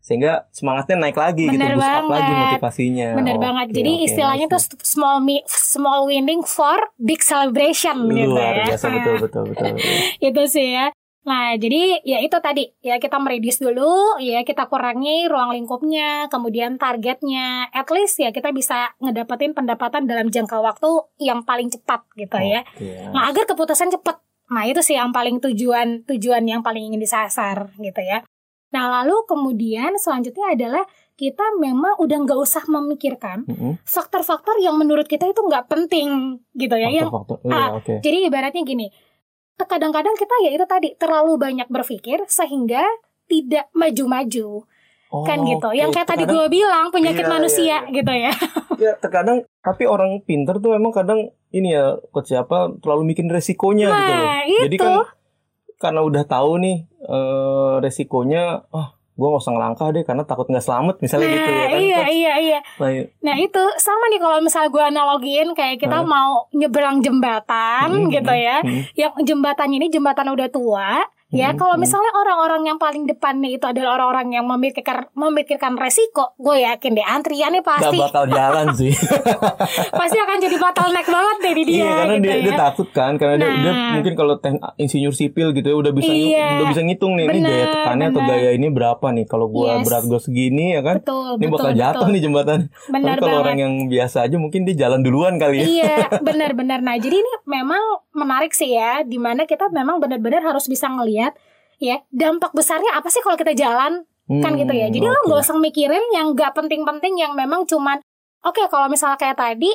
[0.00, 2.42] sehingga semangatnya naik lagi gitu Benar boost up lagi banget.
[2.48, 3.66] motivasinya Bener Oke, banget.
[3.70, 8.66] Jadi oke, istilahnya nice, tuh small mi- small winning for big celebration gitu luar ya.
[8.66, 9.74] biasa betul betul betul
[10.26, 10.90] itu sih ya.
[11.22, 16.82] Nah, jadi ya itu tadi ya kita meredis dulu, ya kita kurangi ruang lingkupnya, kemudian
[16.82, 20.90] targetnya, at least ya kita bisa ngedapetin pendapatan dalam jangka waktu
[21.22, 22.66] yang paling cepat gitu ya.
[22.66, 24.18] Oke, Nah, agar keputusan cepat.
[24.50, 28.26] Nah, itu sih yang paling tujuan tujuan yang paling ingin disasar gitu ya.
[28.74, 33.46] Nah, lalu kemudian selanjutnya adalah kita memang udah nggak usah memikirkan
[33.86, 36.90] faktor-faktor yang menurut kita itu nggak penting gitu ya.
[36.90, 37.38] Yang Faktor-faktor.
[37.46, 37.94] Iya, ah, oke.
[38.02, 38.90] jadi ibaratnya gini,
[39.62, 42.82] kadang-kadang kita ya itu tadi terlalu banyak berpikir sehingga
[43.30, 44.66] tidak maju-maju
[45.28, 45.68] kan Oh, gitu.
[45.68, 45.76] oke.
[45.76, 47.92] Yang kayak tadi gue bilang penyakit Iya, iya, manusia iya.
[47.92, 48.32] gitu ya.
[48.88, 53.92] ya terkadang tapi orang pinter tuh emang kadang ini ya coach siapa terlalu mikirin resikonya
[53.92, 54.24] gitu loh.
[54.24, 54.62] Nah, itu.
[54.64, 54.94] Jadi kan
[55.76, 60.64] karena udah tahu nih eh, resikonya, ah gue nggak usah ngelangkah deh karena takut nggak
[60.64, 61.78] selamat misalnya nah, gitu ya kan.
[61.78, 62.58] iya iya iya.
[62.80, 62.90] Nah,
[63.22, 66.08] Nah itu sama nih kalau misalnya gue analogiin kayak kita Hah?
[66.08, 68.64] mau nyeberang jembatan Hmm, gitu ya.
[68.64, 71.04] hmm, Yang jembatannya ini jembatan udah tua.
[71.32, 71.88] Ya Hmm, kalau hmm.
[71.88, 76.92] misalnya orang-orang yang paling depan nih itu adalah orang-orang yang memikirkan memikirkan resiko, gue yakin
[76.92, 78.92] deh antriannya pasti bakal jalan sih.
[80.00, 82.42] pasti akan jadi bottleneck banget deh di dia iya karena gitu dia, ya.
[82.44, 83.90] dia takut kan karena dia, dia Nah.
[83.96, 84.34] mungkin kalau
[84.76, 86.48] insinyur sipil gitu ya udah bisa Iya.
[86.60, 89.80] udah bisa ngitung nih ini Benar, gaya tekannya atau gaya ini berapa nih kalau gua
[89.80, 89.84] Yes.
[89.88, 92.12] berat gua segini ya kan betul ini betul bakal jatuh betul.
[92.12, 92.58] nih jembatan
[92.92, 95.96] benar kalau orang yang biasa aja mungkin dia jalan duluan kali ya iya
[96.28, 97.80] benar-benar nah jadi ini memang
[98.12, 101.21] menarik sih ya di mana kita memang benar-benar harus bisa ngelihat
[101.78, 105.26] ya dampak besarnya apa sih kalau kita jalan kan gitu ya jadi lo Hmm, oke.
[105.28, 107.98] nggak usah mikirin yang nggak penting-penting yang memang cuman
[108.40, 109.70] oke kalau misalnya kayak tadi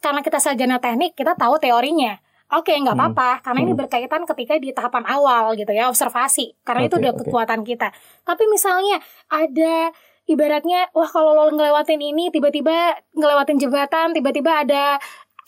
[0.00, 2.16] karena kita sarjana teknik kita tahu teorinya
[2.50, 3.04] oke nggak Hmm.
[3.12, 3.80] apa-apa karena ini Hmm.
[3.80, 7.20] berkaitan ketika di tahapan awal gitu ya observasi karena itu Oke, udah oke.
[7.22, 7.88] kekuatan kita
[8.22, 9.92] tapi misalnya ada
[10.24, 12.72] ibaratnya wah kalau lo ngelewatin ini tiba-tiba
[13.12, 14.96] ngelewatin jembatan tiba-tiba ada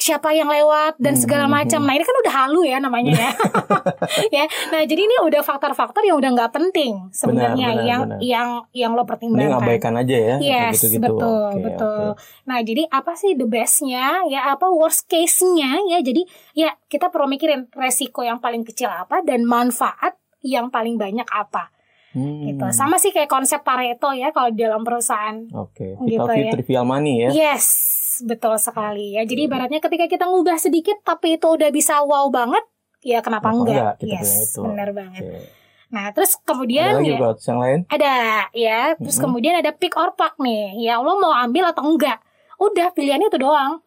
[0.07, 1.87] siapa yang lewat dan Hmm, segala hmm, macam hmm.
[1.87, 3.31] nah ini kan udah halu ya namanya ya
[4.37, 8.19] ya nah jadi ini udah faktor-faktor yang udah nggak penting sebenarnya benar, yang benar.
[8.21, 11.03] yang yang lo pertimbangkan abaikan aja ya Yes, gitu-gitu.
[11.03, 12.07] betul, Oke, betul.
[12.13, 12.21] oke.
[12.45, 14.07] Nah, jadi apa sih the bestnya?
[14.27, 15.81] Ya apa worst case-nya?
[15.87, 20.95] Ya jadi ya kita perlu mikirin resiko yang paling kecil apa dan manfaat yang paling
[20.95, 21.73] banyak apa
[22.13, 22.65] Hmm, gitu.
[22.71, 25.37] Sama sih kayak konsep Pareto ya kalau di dalam perusahaan.
[25.53, 26.53] Oke, Gitu kita view ya.
[26.55, 27.31] trivial money ya.
[27.31, 27.65] Yes,
[28.23, 29.25] betul sekali ya.
[29.25, 32.65] Jadi ibaratnya ketika kita ngubah sedikit tapi itu udah bisa wow banget,
[33.03, 33.75] ya kenapa Kenapa enggak?
[33.75, 33.95] enggak?
[34.01, 34.61] Kita yes, itu.
[34.65, 35.23] benar banget.
[35.25, 35.39] Oke.
[35.87, 37.81] Nah, terus Ada kemudian lagi ya, yang lain?
[37.87, 38.15] ada
[38.51, 39.25] ya terus Mm-mm.
[39.31, 42.19] kemudian ada pick or pack nih ya lo mau ambil atau enggak
[42.59, 43.79] udah pilihannya itu doang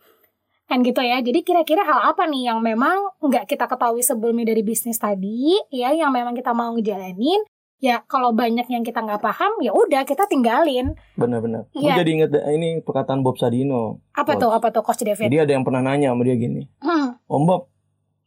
[0.63, 4.63] kan gitu ya jadi kira-kira hal apa nih yang memang nggak kita ketahui sebelumnya dari
[4.63, 7.43] bisnis tadi ya yang memang kita mau ngejalanin
[7.79, 11.67] ya kalau banyak yang kita nggak paham ya udah kita tinggalin Benar-benar.
[11.69, 11.95] Gue Iya.
[11.97, 14.03] jadi inget ini perkataan Bob Sadino.
[14.11, 14.41] apa Coach.
[14.41, 17.43] tuh apa tuh coach David Jadi ada yang pernah nanya sama dia gini, Hmm, Om
[17.45, 17.61] Bob,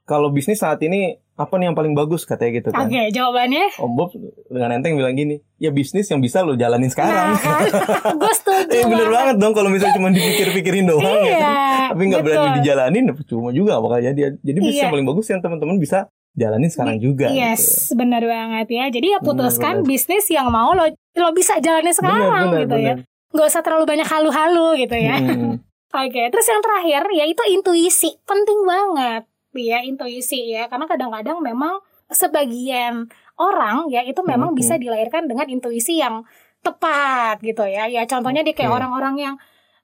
[0.03, 3.09] kalau bisnis saat ini apa nih yang paling bagus katanya gitu oke kan?
[3.09, 4.13] jawabannya Om Bob
[4.47, 7.33] dengan enteng bilang gini, ya bisnis yang bisa lo jalanin sekarang.
[7.33, 7.65] nah kan
[8.21, 11.89] gue setuju Eh bener banget dong kalau misalnya cuma dipikir-pikirin doang ya iya kan?
[11.91, 14.21] Tapi nggak berani dijalanin, ya percuma juga bakal jadi.
[14.35, 14.83] Jadi bisnis Iya.
[14.83, 17.29] yang paling bagus yang teman-teman bisa jalanin sekarang juga.
[17.29, 17.39] gitu.
[17.39, 18.85] Yes, benar banget ya.
[18.89, 19.91] Jadi ya putuskan Benar, benar.
[19.93, 22.95] bisnis yang mau lo lo bisa jalanin sekarang benar, gitu ya.
[22.97, 23.09] benar.
[23.33, 25.17] Gak usah terlalu banyak halu-halu gitu ya.
[25.17, 25.61] Hmm.
[26.03, 28.17] Oke, terus yang terakhir yaitu intuisi.
[28.25, 30.69] Penting banget ya intuisi ya.
[30.69, 36.25] Karena kadang-kadang memang sebagian orang ya itu memang Hmm, bisa dilahirkan dengan intuisi yang
[36.61, 37.89] tepat gitu ya.
[37.89, 39.35] Ya contohnya dia kayak orang-orang yang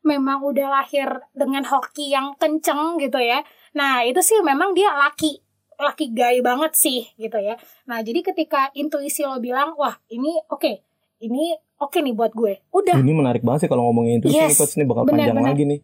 [0.01, 3.43] memang udah lahir dengan hoki yang kenceng gitu ya.
[3.75, 5.43] Nah, itu sih memang dia laki
[5.79, 7.55] laki gay banget sih gitu ya.
[7.87, 10.83] Nah, jadi ketika intuisi lo bilang, "Wah, ini oke.
[11.19, 11.51] ini
[11.83, 12.63] oke nih buat gue.
[12.71, 12.95] Udah.
[12.95, 15.51] Ini menarik banget sih kalau ngomongin intuisi Yes, nih coach ini bakal benar, panjang benar.
[15.51, 15.81] lagi nih.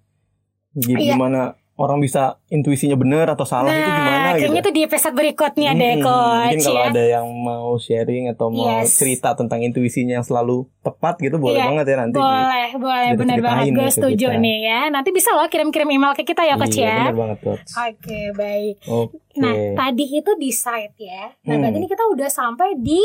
[0.75, 1.15] Iya.
[1.19, 1.41] Gimana
[1.77, 4.63] orang bisa intuisinya benar atau salah itu gimana kayaknya gitu.
[4.63, 6.05] tuh di episode berikutnya deh Mm-mm.
[6.05, 6.87] coach Mungkin kalau ya.
[6.89, 8.95] ada yang mau sharing atau mau Yes.
[8.95, 12.17] cerita tentang intuisinya yang selalu tepat gitu boleh Iya, banget ya nanti.
[12.17, 13.51] Boleh, boleh, kita benar banget.
[13.59, 14.39] ceritain Gue ke setuju kita.
[14.41, 14.81] nih ya.
[14.89, 16.97] Nanti bisa loh kirim-kirim email ke kita ya coach Iya, ya.
[17.03, 17.71] benar banget coach.
[17.75, 18.75] Oke, baik.
[18.85, 19.17] Oke.
[19.35, 21.25] Nah, tadi itu decide ya.
[21.43, 21.61] Nah, Hmm.
[21.61, 23.03] berarti ini kita udah sampai di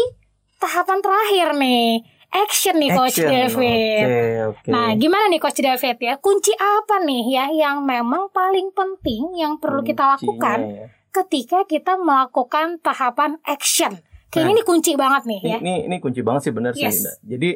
[0.55, 1.89] tahapan terakhir nih.
[2.31, 3.27] Action nih Coach Action.
[3.27, 4.05] David.
[4.05, 4.67] Oke, oke.
[4.67, 6.13] Nah, gimana nih Coach David ya?
[6.15, 10.85] Kunci apa nih ya yang memang paling penting yang perlu kita Kuncinya lakukan ya.
[11.11, 13.97] ketika kita melakukan tahapan action?
[14.29, 15.57] Kayaknya ini kunci banget nih Ini, ya.
[15.57, 16.85] ini ini kunci banget sih benar Yes.
[16.93, 17.01] sih.
[17.01, 17.11] Nda.
[17.27, 17.49] Jadi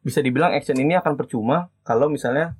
[0.00, 2.54] bisa dibilang action ini akan percuma kalau misalnya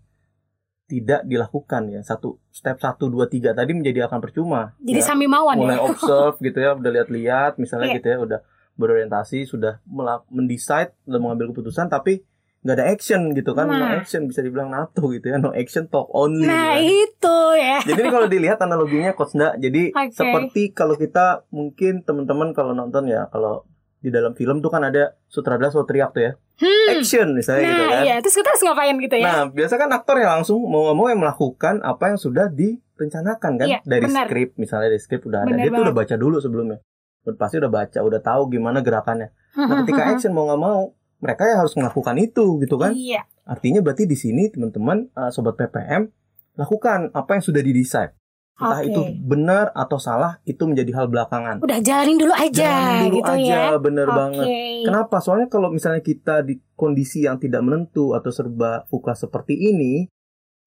[0.85, 2.03] tidak dilakukan ya.
[2.03, 4.75] Satu step satu dua tiga tadi menjadi akan percuma.
[4.77, 5.07] Jadi ya.
[5.07, 5.87] sambil mawon mulai ya.
[5.87, 7.97] observe gitu ya, udah lihat-lihat misalnya Iya.
[7.97, 8.41] gitu ya, udah
[8.81, 9.85] berorientasi, sudah
[10.27, 12.25] mendecide, udah mengambil keputusan tapi
[12.61, 13.67] nggak ada action gitu kan.
[13.67, 13.97] No Nah.
[13.97, 15.37] action bisa dibilang NATO gitu ya.
[15.37, 16.45] No action talk only.
[16.45, 16.85] Nah, gitu kan.
[17.07, 17.79] itu ya.
[17.87, 20.13] Jadi kalau dilihat analoginya Coach Nda, jadi Oke.
[20.13, 23.65] seperti kalau kita mungkin teman-teman kalau nonton ya, kalau
[23.97, 26.87] di dalam film tuh kan ada sutradara selalu teriak tuh ya, Hmm.
[26.95, 28.03] action misalnya gitu Nah, kan.
[28.03, 28.15] iya.
[28.19, 29.25] Terus kita harus ngapain gitu ya?
[29.27, 33.53] Nah, biasa kan aktor ya langsung mau nggak mau yang melakukan apa yang sudah direncanakan
[33.57, 34.25] kan Iya, dari benar.
[34.25, 35.87] skrip misalnya dari skrip udah ada Benar dia tuh banget.
[35.87, 36.79] udah baca dulu sebelumnya.
[37.27, 39.33] Udah pasti udah baca, udah tahu gimana gerakannya.
[39.57, 42.97] Nah, ketika action mau nggak mau, mereka ya harus melakukan itu gitu kan.
[42.97, 43.29] Iya.
[43.45, 46.09] Artinya berarti di sini teman-teman eh, sobat PPM
[46.57, 48.13] lakukan apa yang sudah didesain.
[48.61, 48.93] Entah Oke.
[48.93, 51.65] itu benar atau salah itu menjadi hal belakangan.
[51.65, 53.81] Udah jalanin dulu aja Jalanin dulu gitu aja, ya.
[53.81, 54.17] bener Oke.
[54.21, 54.47] banget.
[54.85, 55.17] Kenapa?
[55.25, 60.13] Soalnya kalau misalnya kita di kondisi yang tidak menentu atau serba fuka seperti ini,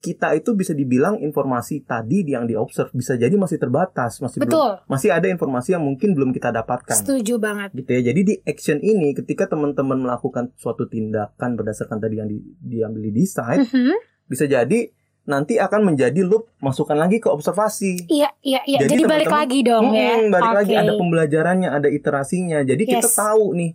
[0.04, 4.72] kita itu bisa dibilang informasi tadi yang diobserv bisa jadi masih terbatas, masih belum Betul.
[4.92, 6.92] masih ada informasi yang mungkin belum kita dapatkan.
[6.92, 7.72] Setuju banget.
[7.72, 8.12] Gitu ya.
[8.12, 13.12] Jadi di action ini ketika teman-teman melakukan suatu tindakan berdasarkan tadi yang di, diambil di
[13.16, 13.96] desain, Mhm.
[14.28, 14.92] bisa jadi
[15.24, 18.12] nanti akan menjadi loop masukkan lagi ke observasi.
[18.12, 18.80] Iya, iya, iya.
[18.84, 20.20] Jadi Jadi, balik lagi dong ya.
[20.20, 20.82] Mm-mm, balik lagi Oke.
[20.84, 22.60] ada pembelajarannya, ada iterasinya.
[22.60, 23.16] Jadi kita Yes.
[23.16, 23.72] tahu nih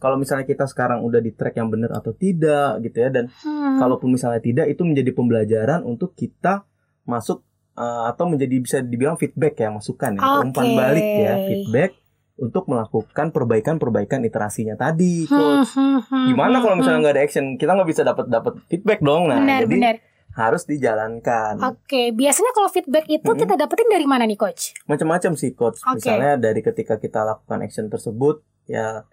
[0.00, 3.76] kalau misalnya kita sekarang udah di track yang benar atau tidak gitu ya dan Hmm.
[3.78, 6.64] kalaupun misalnya tidak itu menjadi pembelajaran untuk kita
[7.04, 10.74] masuk uh, atau menjadi bisa dibilang feedback ya masukan ya umpan Oke.
[10.74, 11.90] balik ya feedback
[12.34, 15.76] untuk melakukan perbaikan-perbaikan iterasinya tadi Hmm, coach.
[15.76, 17.04] hmm, hmm, Gimana hmm, kalau misalnya hmm.
[17.04, 19.96] nggak ada action kita nggak bisa dapat dapat feedback dong nah benar, jadi benar.
[20.32, 23.40] harus dijalankan Oke, biasanya kalau feedback itu Mm-mm.
[23.40, 24.72] kita dapetin dari mana nih coach?
[24.86, 26.00] macam-macam sih coach Oke.
[26.00, 29.04] misalnya dari ketika kita lakukan action tersebut ya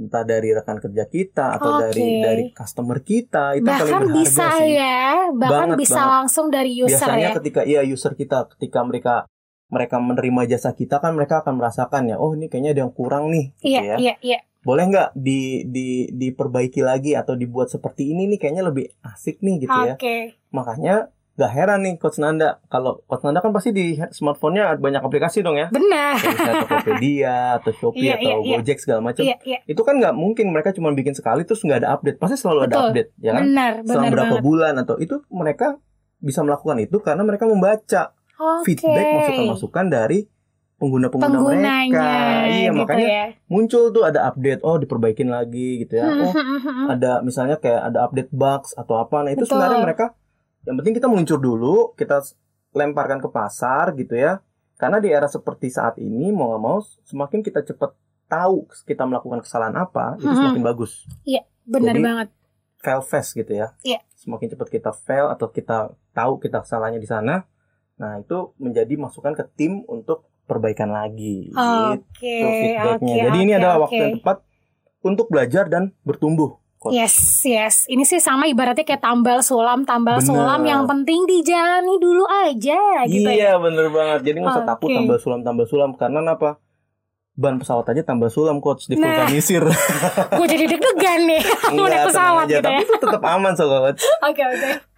[0.00, 1.92] entah dari rekan kerja kita atau Oke.
[1.92, 6.14] dari dari customer kita itu paling Bahkan berharga bisa sih ya, bahkan Banget, bisa banget.
[6.16, 7.36] langsung dari user biasanya ya.
[7.36, 9.14] ketika iya user kita ketika mereka
[9.68, 13.28] mereka menerima jasa kita kan mereka akan merasakan ya oh ini kayaknya ada yang kurang
[13.28, 14.38] nih gitu Iya, ya iya, iya.
[14.60, 19.62] boleh nggak di di diperbaiki lagi atau dibuat seperti ini nih kayaknya lebih asik nih
[19.62, 20.40] gitu ya Oke.
[20.50, 25.00] makanya nggak heran nih coach Nanda kalau coach Nanda kan pasti di smartphone-nya ada banyak
[25.00, 26.16] aplikasi dong ya Benar.
[26.16, 28.56] Kayak Tokopedia atau Shopee Iya, atau iya, iya.
[28.56, 29.58] Gojek segala macam Iya, iya.
[29.64, 32.68] itu kan nggak mungkin mereka cuma bikin sekali terus nggak ada update pasti selalu ada
[32.70, 32.86] Betul.
[32.90, 34.44] update ya kan Benar, selama benar berapa banget.
[34.44, 35.66] bulan atau itu mereka
[36.18, 38.02] bisa melakukan itu karena mereka membaca
[38.34, 38.62] Oke.
[38.66, 40.18] feedback masukan-masukan dari
[40.76, 42.08] pengguna-pengguna Penggunanya mereka
[42.46, 43.24] iya gitu makanya ya.
[43.46, 46.86] muncul tuh ada update oh diperbaikin lagi gitu ya Hmm, oh hmm, hmm.
[46.88, 49.56] ada misalnya kayak ada update bugs atau apa nah itu Betul.
[49.56, 50.06] sebenarnya mereka
[50.62, 52.20] yang penting kita meluncur dulu kita
[52.70, 54.38] lemparkan ke pasar gitu ya
[54.76, 57.92] karena di era seperti saat ini mau nggak mau semakin kita cepat
[58.26, 60.38] tahu kita melakukan kesalahan apa itu Mhm.
[60.38, 60.92] semakin bagus
[61.62, 62.28] Benar Jadi, banget.
[62.78, 64.00] fail fast gitu ya Iya.
[64.14, 65.78] semakin cepat kita fail atau kita
[66.10, 67.44] tahu kita kesalahannya di sana
[67.94, 73.14] nah itu menjadi masukan ke tim untuk perbaikan lagi gitu Oke, feedbacknya.
[73.14, 73.84] oke, Jadi ini oke, adalah oke.
[73.86, 74.36] waktu yang tepat
[75.00, 76.59] untuk belajar dan bertumbuh.
[76.88, 77.12] Yes,
[77.42, 77.84] yes.
[77.84, 80.24] Ini sih sama ibaratnya kayak tambal sulam, tambal Bener.
[80.26, 83.36] sulam yang penting dijalani dulu aja gitu ya.
[83.36, 84.24] iya bener banget.
[84.24, 86.56] Jadi nggak usah takut tambah sulam tambah sulam karena apa?
[87.32, 89.06] Ban pesawat aja tambah sulam coach di Nah.
[89.22, 89.60] vulkanisir.
[90.38, 91.40] Gue jadi deg-degan nih
[91.70, 92.52] mau naik pesawat aja.
[92.54, 92.80] gitu Tapi ya.
[92.82, 94.00] itu tetap aman so coach.
[94.28, 94.70] Oke, oke.
[94.72, 94.89] Bener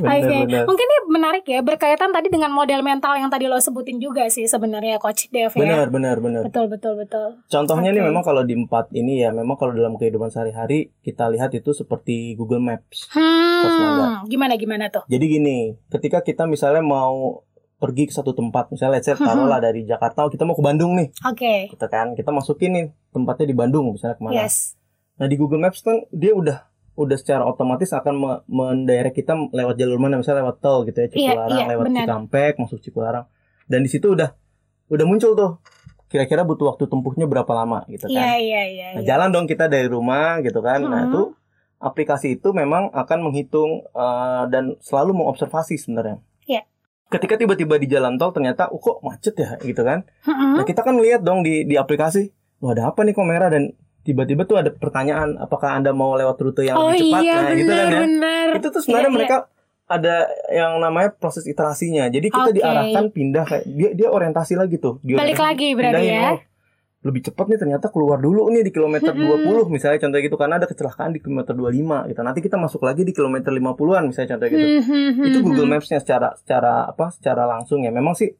[0.00, 0.64] Oke, bener.
[0.64, 4.46] mungkin ini menarik ya berkaitan tadi dengan model mental yang tadi lo sebutin juga sih
[4.46, 5.58] sebenarnya Coach Dev ya.
[5.58, 6.42] Benar benar benar.
[6.46, 7.44] Betul, betul, betul.
[7.44, 8.08] Contohnya nih Oke.
[8.08, 12.32] memang kalau di empat ini ya memang kalau dalam kehidupan sehari-hari kita lihat itu seperti
[12.34, 13.10] Google Maps.
[13.10, 15.04] Hmm, gimana gimana tuh?
[15.06, 15.58] Jadi gini,
[15.88, 17.44] ketika kita misalnya mau
[17.76, 19.24] pergi ke satu tempat, misalnya let's say Mhm.
[19.24, 21.68] taruhlah dari Jakarta kita mau ke Bandung nih, Oke.
[21.68, 24.36] kita kan kita masukin nih tempatnya di Bandung misalnya ke mana.
[24.38, 24.76] Yes.
[25.16, 26.69] Nah di Google Maps kan dia udah
[27.00, 31.08] udah secara otomatis akan me- mendirect kita lewat jalur mana misalnya lewat tol gitu ya
[31.08, 32.04] Cipularang iya, lewat benar.
[32.04, 33.24] Cikampek masuk Cipularang
[33.64, 34.36] dan di situ udah
[34.86, 35.50] udah muncul tuh
[36.06, 38.86] kira-kira butuh waktu tempuhnya berapa lama gitu Iya, kan iya, iya.
[38.92, 39.08] nah iya.
[39.08, 41.08] jalan dong kita dari rumah gitu kan nah Hmm.
[41.08, 41.22] itu
[41.80, 46.20] aplikasi itu memang akan menghitung uh, dan selalu mengobservasi sebenarnya.
[46.44, 46.68] Iya.
[47.08, 50.04] Ketika tiba-tiba di jalan tol ternyata, oh kok macet ya, gitu kan?
[50.22, 50.60] Mm-mm.
[50.60, 52.28] Nah kita kan lihat dong di di aplikasi,
[52.60, 56.36] wah ada apa nih kok merah dan tiba-tiba tuh ada pertanyaan, apakah anda mau lewat
[56.40, 57.22] rute yang oh lebih cepat?
[57.22, 58.00] iya nah, gitu kan ya.
[58.56, 59.16] Itu tuh sebenarnya Iya, iya.
[59.16, 59.36] mereka
[59.90, 60.14] ada
[60.48, 62.06] yang namanya proses iterasinya.
[62.06, 62.56] Jadi kita Oke.
[62.56, 65.02] diarahkan pindah kayak dia dia orientasi lagi tuh.
[65.02, 66.30] Dia Balik lagi berarti ya.
[66.30, 66.38] oh,
[67.00, 69.50] lebih cepat nih ternyata keluar dulu nih di kilometer Mm-mm.
[69.50, 72.20] 20 misalnya contoh gitu karena ada kecelakaan di kilometer 25 gitu.
[72.22, 74.66] Nanti kita masuk lagi di kilometer 50-an misalnya contoh gitu.
[74.84, 75.38] Mhm, Itu.
[75.42, 77.10] Google Maps-nya secara secara apa?
[77.10, 77.90] secara langsung ya.
[77.90, 78.30] Memang sih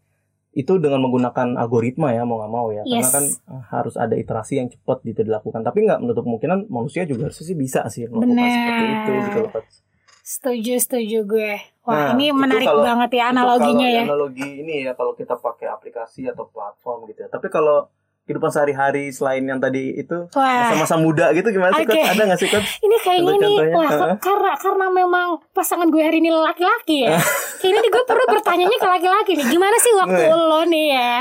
[0.52, 3.08] itu dengan menggunakan algoritma ya mau nggak mau ya karena Yes.
[3.08, 7.26] kan eh, harus ada iterasi yang cepat gitu dilakukan tapi nggak menutup kemungkinan manusia juga
[7.26, 8.50] harusnya sih bisa sih melakukan Benar.
[8.50, 9.74] seperti itu gitu loh Coach.
[10.22, 11.52] Setuju, setuju gue.
[11.82, 14.02] Wah, Nah, ini menarik kalau- banget ya analoginya kalau ya.
[14.04, 17.28] Analogi ini ya kalau kita pakai aplikasi atau platform gitu ya.
[17.28, 17.90] Tapi kalau
[18.30, 21.82] kehidupan sehari-hari selain yang tadi itu masa-masa muda gitu gimana sih.
[21.82, 22.06] Coach?
[22.06, 22.68] Ada nggak sih Coach?
[22.80, 27.18] ini kayaknya nih, wah, karena karena memang pasangan gue hari ini laki-laki ya.
[27.60, 29.46] kayaknya nih gue perlu bertanyanya ke laki-laki nih.
[29.48, 31.14] Gimana sih waktu lo nih ya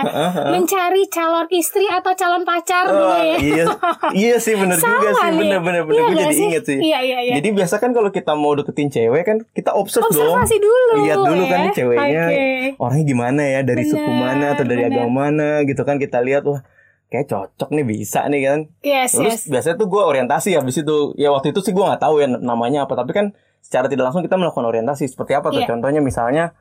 [0.47, 3.37] mencari calon istri atau calon pacar dulu Oh, ya?
[3.39, 3.65] iya,
[4.13, 5.95] iya sih bener juga sih bener-bener bener.
[5.95, 6.45] Iya Gue jadi sih?
[6.45, 6.77] inget sih.
[6.77, 7.33] Iya, iya, iya.
[7.35, 10.13] Jadi biasa kan kalau kita mau deketin cewek kan kita observe dong.
[10.13, 10.93] Observasi dulu.
[11.01, 11.63] Lihat dulu kan ya.
[11.63, 12.47] nih ceweknya Oke.
[12.77, 14.93] orangnya gimana ya dari suku Benar, mana atau dari benar.
[14.93, 16.61] agama mana gitu kan kita lihat wah
[17.09, 18.59] kayak cocok nih bisa nih kan.
[18.79, 19.49] Yes, Terus yes.
[19.49, 22.85] biasanya tuh gue orientasi habis itu ya waktu itu sih gue nggak tahu ya namanya
[22.85, 23.25] apa tapi kan
[23.59, 25.67] secara tidak langsung kita melakukan orientasi seperti apa tuh Iya.
[25.67, 26.53] contohnya misalnya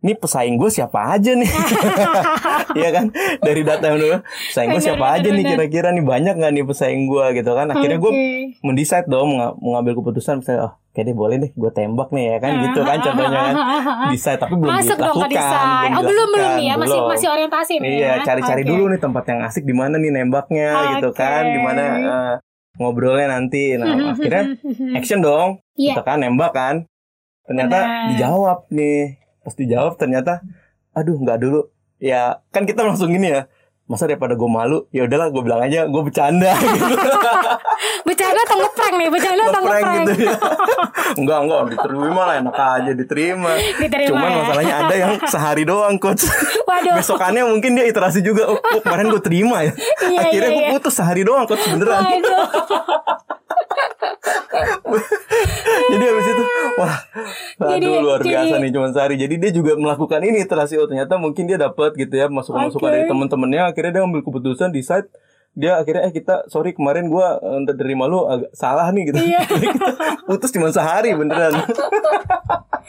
[0.00, 1.50] ini pesaing gue siapa aja nih
[2.80, 3.04] Iya kan
[3.40, 4.16] dari data yang dulu
[4.48, 7.98] pesaing gue siapa aja nih kira-kira nih banyak nggak nih pesaing gue gitu kan akhirnya
[7.98, 8.28] gue Oke.
[8.62, 12.36] mendecide dong menga- mengambil keputusan misalnya oh kayak deh boleh deh gue tembak nih ya
[12.38, 13.54] kan gitu kan contohnya kan
[14.08, 15.90] decide tapi belum Masuk dong dilakukan ke desain.
[15.92, 17.10] Oh belum belum nih ya, masih belum.
[17.14, 17.88] masih orientasi nih.
[17.90, 18.14] Iya, ya.
[18.26, 18.70] cari-cari Oke.
[18.74, 21.22] dulu nih tempat yang asik di mana nih nembaknya gitu Oke.
[21.22, 22.34] kan, di mana eh,
[22.74, 23.78] ngobrolnya nanti.
[23.78, 23.86] Nah,
[24.18, 24.44] akhirnya
[24.96, 25.62] action dong.
[25.78, 25.94] Iya.
[25.94, 26.74] Kita kan nembak kan.
[27.46, 28.06] Ternyata Benar.
[28.10, 29.19] dijawab nih.
[29.50, 30.46] Pas dijawab ternyata
[30.94, 31.66] aduh nggak dulu.
[31.98, 33.50] Ya, kan kita langsung gini ya.
[33.84, 36.86] Masa daripada gue malu, ya udahlah gue bilang aja gue bercanda gitu.
[38.06, 39.08] Bercanda atau ngeprank nih?
[39.10, 40.34] Bercanda atau Ngeprank gitu ya.
[41.18, 43.50] enggak, enggak diterima lah enak aja diterima.
[43.58, 44.36] Diterima Cuman ya.
[44.38, 46.22] masalahnya ada yang sehari doang coach.
[46.70, 47.02] Waduh.
[47.02, 48.46] Besokannya mungkin dia iterasi juga.
[48.46, 49.74] Oh, kok kemarin gue terima ya.
[50.06, 50.72] Iya, Akhirnya iya, gue iya.
[50.78, 51.98] putus sehari doang coach beneran.
[52.06, 52.46] Waduh.
[55.90, 56.44] Jadi habis itu
[56.76, 56.96] wah
[57.60, 59.14] aduh Jadi- luar biasa jadi- nih cuman sehari.
[59.18, 62.94] Jadi dia juga melakukan ini iterasi oh ternyata mungkin dia dapat gitu ya masukan-masukan Oke.
[62.94, 65.08] dari teman-temannya akhirnya dia ambil keputusan decide
[65.50, 69.18] dia akhirnya eh kita sorry kemarin gua eh, terima lu agak salah nih gitu.
[69.18, 69.42] Iya.
[69.50, 69.86] Kita
[70.24, 71.52] putus cuma sehari beneran.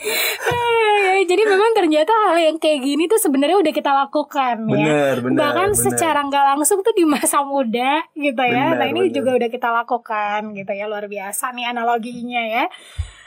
[0.02, 4.74] Eh, Jadi memang ternyata hal yang kayak gini tuh sebenarnya udah kita lakukan ya.
[4.74, 5.38] Bener, bener.
[5.38, 5.84] Bahkan bener.
[5.86, 8.74] secara nggak langsung tuh di masa muda gitu ya.
[8.74, 9.14] Bener, nah ini bener.
[9.14, 12.66] juga udah kita lakukan gitu ya luar biasa nih analoginya ya.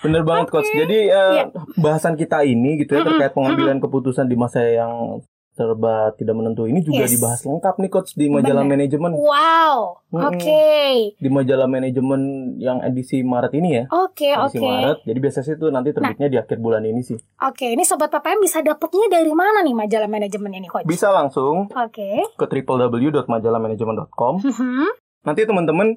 [0.03, 0.69] Bener banget coach.
[0.69, 1.45] Jadi eh, Iya.
[1.79, 5.23] bahasan kita ini gitu ya terkait pengambilan keputusan di masa yang
[5.55, 7.15] serba tidak menentu ini juga Yes.
[7.15, 8.75] dibahas lengkap nih coach di majalah Bener.
[8.75, 9.13] manajemen.
[9.15, 10.03] Wow.
[10.11, 10.27] Mm-mm.
[10.29, 10.67] Oke.
[11.15, 12.21] Di majalah manajemen
[12.59, 13.85] yang edisi Maret ini ya.
[13.89, 14.67] Oke Edisi oke.
[14.67, 14.99] Maret.
[15.05, 17.19] Jadi biasanya sih itu nanti terbitnya di akhir bulan ini sih.
[17.41, 20.85] Oke, ini sobat PPM bisa dapetnya dari mana nih majalah manajemen ini coach?
[20.85, 22.27] Bisa langsung Oke.
[22.35, 24.35] ke www.majalahmanajemen.com.
[24.41, 24.87] Mhm.
[25.25, 25.97] Nanti teman-teman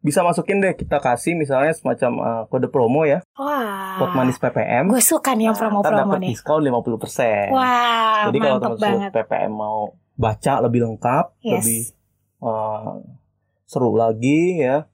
[0.00, 3.96] bisa masukin deh kita kasih misalnya semacam eh, kode promo ya, Wah.
[3.96, 4.88] Pot Manis PPM.
[4.88, 6.28] Gue suka nih yang promo-promo dapat nih.
[6.32, 7.52] diskon 50%.
[7.52, 9.10] Wah, Jadi kalau teman-teman.
[9.10, 11.52] PPM mau baca lebih lengkap, Yes.
[11.60, 11.80] lebih
[12.40, 12.92] eh,
[13.64, 14.84] seru lagi ya,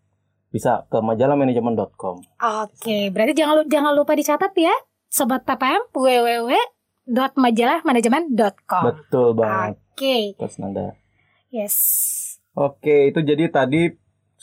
[0.48, 2.16] bisa ke majalahmanajemen.com.
[2.62, 4.72] Oke, berarti jangan jangan lupa dicatat ya,
[5.06, 8.82] sobat PPM www.majalahmanajemen.com.
[8.84, 10.92] Betul banget, Oke, Coach Nanda.
[11.48, 11.76] yes.
[12.52, 13.88] Oke, itu jadi tadi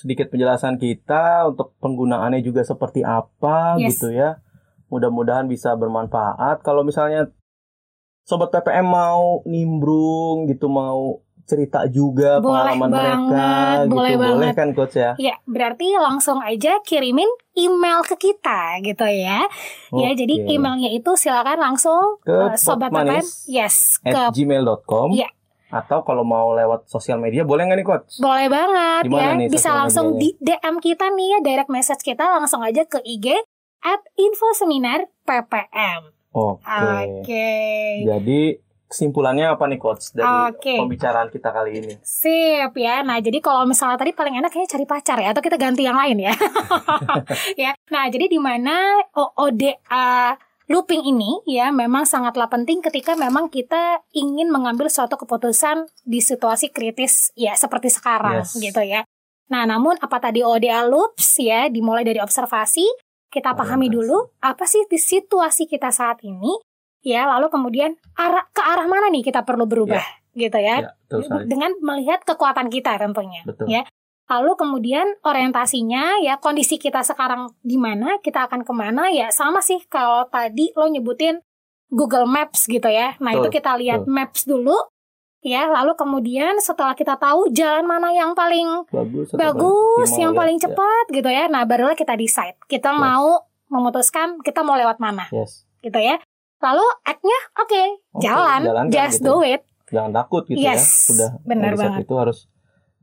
[0.04, 3.96] sedikit penjelasan kita untuk penggunaannya juga seperti apa Yes.
[3.96, 4.44] gitu ya.
[4.88, 6.60] Mudah-mudahan bisa bermanfaat.
[6.60, 7.32] Kalau misalnya
[8.22, 14.32] sobat PPM mau nimbrung gitu, mau cerita juga Boleh pengalaman mereka banget, gitu, boleh boleh
[14.48, 14.56] banget.
[14.56, 15.12] kan coach ya?
[15.18, 19.44] Ya, berarti langsung aja kirimin email ke kita gitu ya.
[19.92, 20.16] Ya, Oke.
[20.16, 25.28] jadi emailnya itu silakan langsung Ke eh, sobat PPM, yes, ke gmail.com Iya.
[25.74, 28.22] Atau kalau mau lewat sosial media boleh nggak nih coach?
[28.22, 29.40] Boleh banget Gimana ya.
[29.42, 33.34] nih Bisa langsung di DM kita nih ya, direct message kita langsung aja ke IG
[33.82, 36.14] at info seminar PPM.
[36.34, 36.94] Oke.
[37.22, 37.50] Oke.
[38.06, 38.42] Jadi
[38.94, 40.78] kesimpulannya apa nih coach dari Oke.
[40.78, 41.94] pembicaraan kita kali ini?
[42.06, 43.02] Sip ya.
[43.02, 45.98] Nah, jadi kalau misalnya tadi paling enak kayaknya cari pacar ya atau kita ganti yang
[45.98, 46.34] lain ya.
[47.66, 47.74] ya.
[47.90, 50.38] Nah, jadi di mana OODA
[50.74, 56.74] looping ini ya memang sangatlah penting ketika memang kita ingin mengambil suatu keputusan di situasi
[56.74, 58.58] kritis ya seperti sekarang Yes.
[58.58, 59.06] gitu ya.
[59.54, 62.82] Nah, namun apa tadi ODA loops ya, dimulai dari observasi,
[63.30, 66.58] kita pahami dulu apa sih di situasi kita saat ini,
[67.06, 70.02] ya, lalu kemudian arah ke arah mana nih kita perlu berubah,
[70.34, 71.46] gitu ya, Ya, betul sekali.
[71.46, 73.46] dengan melihat kekuatan kita tentunya.
[73.46, 73.68] Betul.
[73.70, 73.84] Ya.
[74.24, 79.60] Lalu kemudian orientasinya ya kondisi kita sekarang di mana, kita akan ke mana ya sama
[79.60, 81.44] sih kalau tadi lo nyebutin
[81.88, 83.14] Google Maps gitu ya.
[83.20, 84.74] Nah itu kita lihat Maps dulu
[85.40, 85.68] ya.
[85.68, 89.36] Lalu kemudian setelah kita tahu jalan mana yang paling Bagus.
[89.36, 90.40] bagus, yang ya.
[90.40, 91.44] paling Ya, cepat gitu ya.
[91.48, 92.98] Nah barulah kita decide kita Yes.
[92.98, 95.68] mau memutuskan kita mau lewat mana Yes.
[95.82, 96.18] gitu ya.
[96.64, 97.84] Lalu act-nya oke,
[98.16, 99.30] Oke, jalan, jalankan just gitu.
[99.30, 99.62] do it.
[99.92, 100.74] Jangan takut gitu ya.
[100.74, 102.08] Yes, Udah benar riset banget.
[102.08, 102.38] itu harus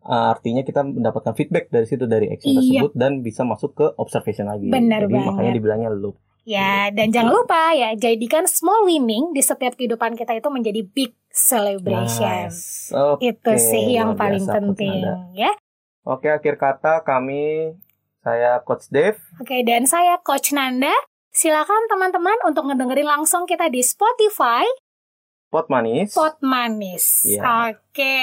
[0.03, 2.59] uh, artinya kita mendapatkan feedback dari situ dari action Iya.
[2.87, 4.69] tersebut dan bisa masuk ke observation lagi.
[4.69, 5.29] Benar Jadi banget.
[5.29, 6.17] makanya dibilangnya loop.
[6.43, 11.13] Ya, dan jangan lupa ya, jadikan small winning di setiap kehidupan kita itu menjadi big
[11.31, 12.49] celebration.
[12.49, 12.91] Nice.
[12.91, 15.05] Oke, Itu sih yang luar paling biasa, penting
[15.37, 15.53] ya.
[16.03, 17.77] Oke, akhir kata kami
[18.21, 19.21] saya Coach Dave.
[19.37, 20.93] Oke, dan saya Coach Nanda.
[21.31, 24.67] Silakan teman-teman untuk ngedengerin langsung kita di Spotify
[25.51, 26.15] Pot manis.
[26.15, 27.27] Pot Manis.
[27.27, 27.75] Iya.
[27.75, 28.19] Oke,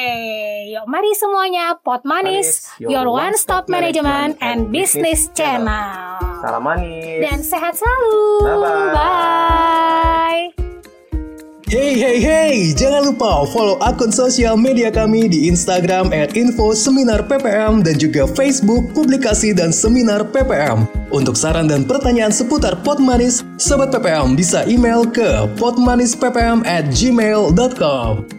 [0.71, 6.23] yuk mari semuanya Pot Manis, your one stop management and business channel.
[6.39, 7.19] Salam manis.
[7.27, 8.47] Dan sehat selalu.
[8.47, 8.95] Bye-bye.
[8.95, 10.66] Bye.
[11.67, 17.27] Hey hey hey, jangan lupa follow akun sosial media kami di Instagram at info seminar
[17.27, 20.87] PPM dan juga Facebook publikasi dan seminar PPM.
[21.11, 28.36] Untuk saran dan pertanyaan seputar Pot Manis, Sobat PPM bisa email ke potmanisppm at gmail.com.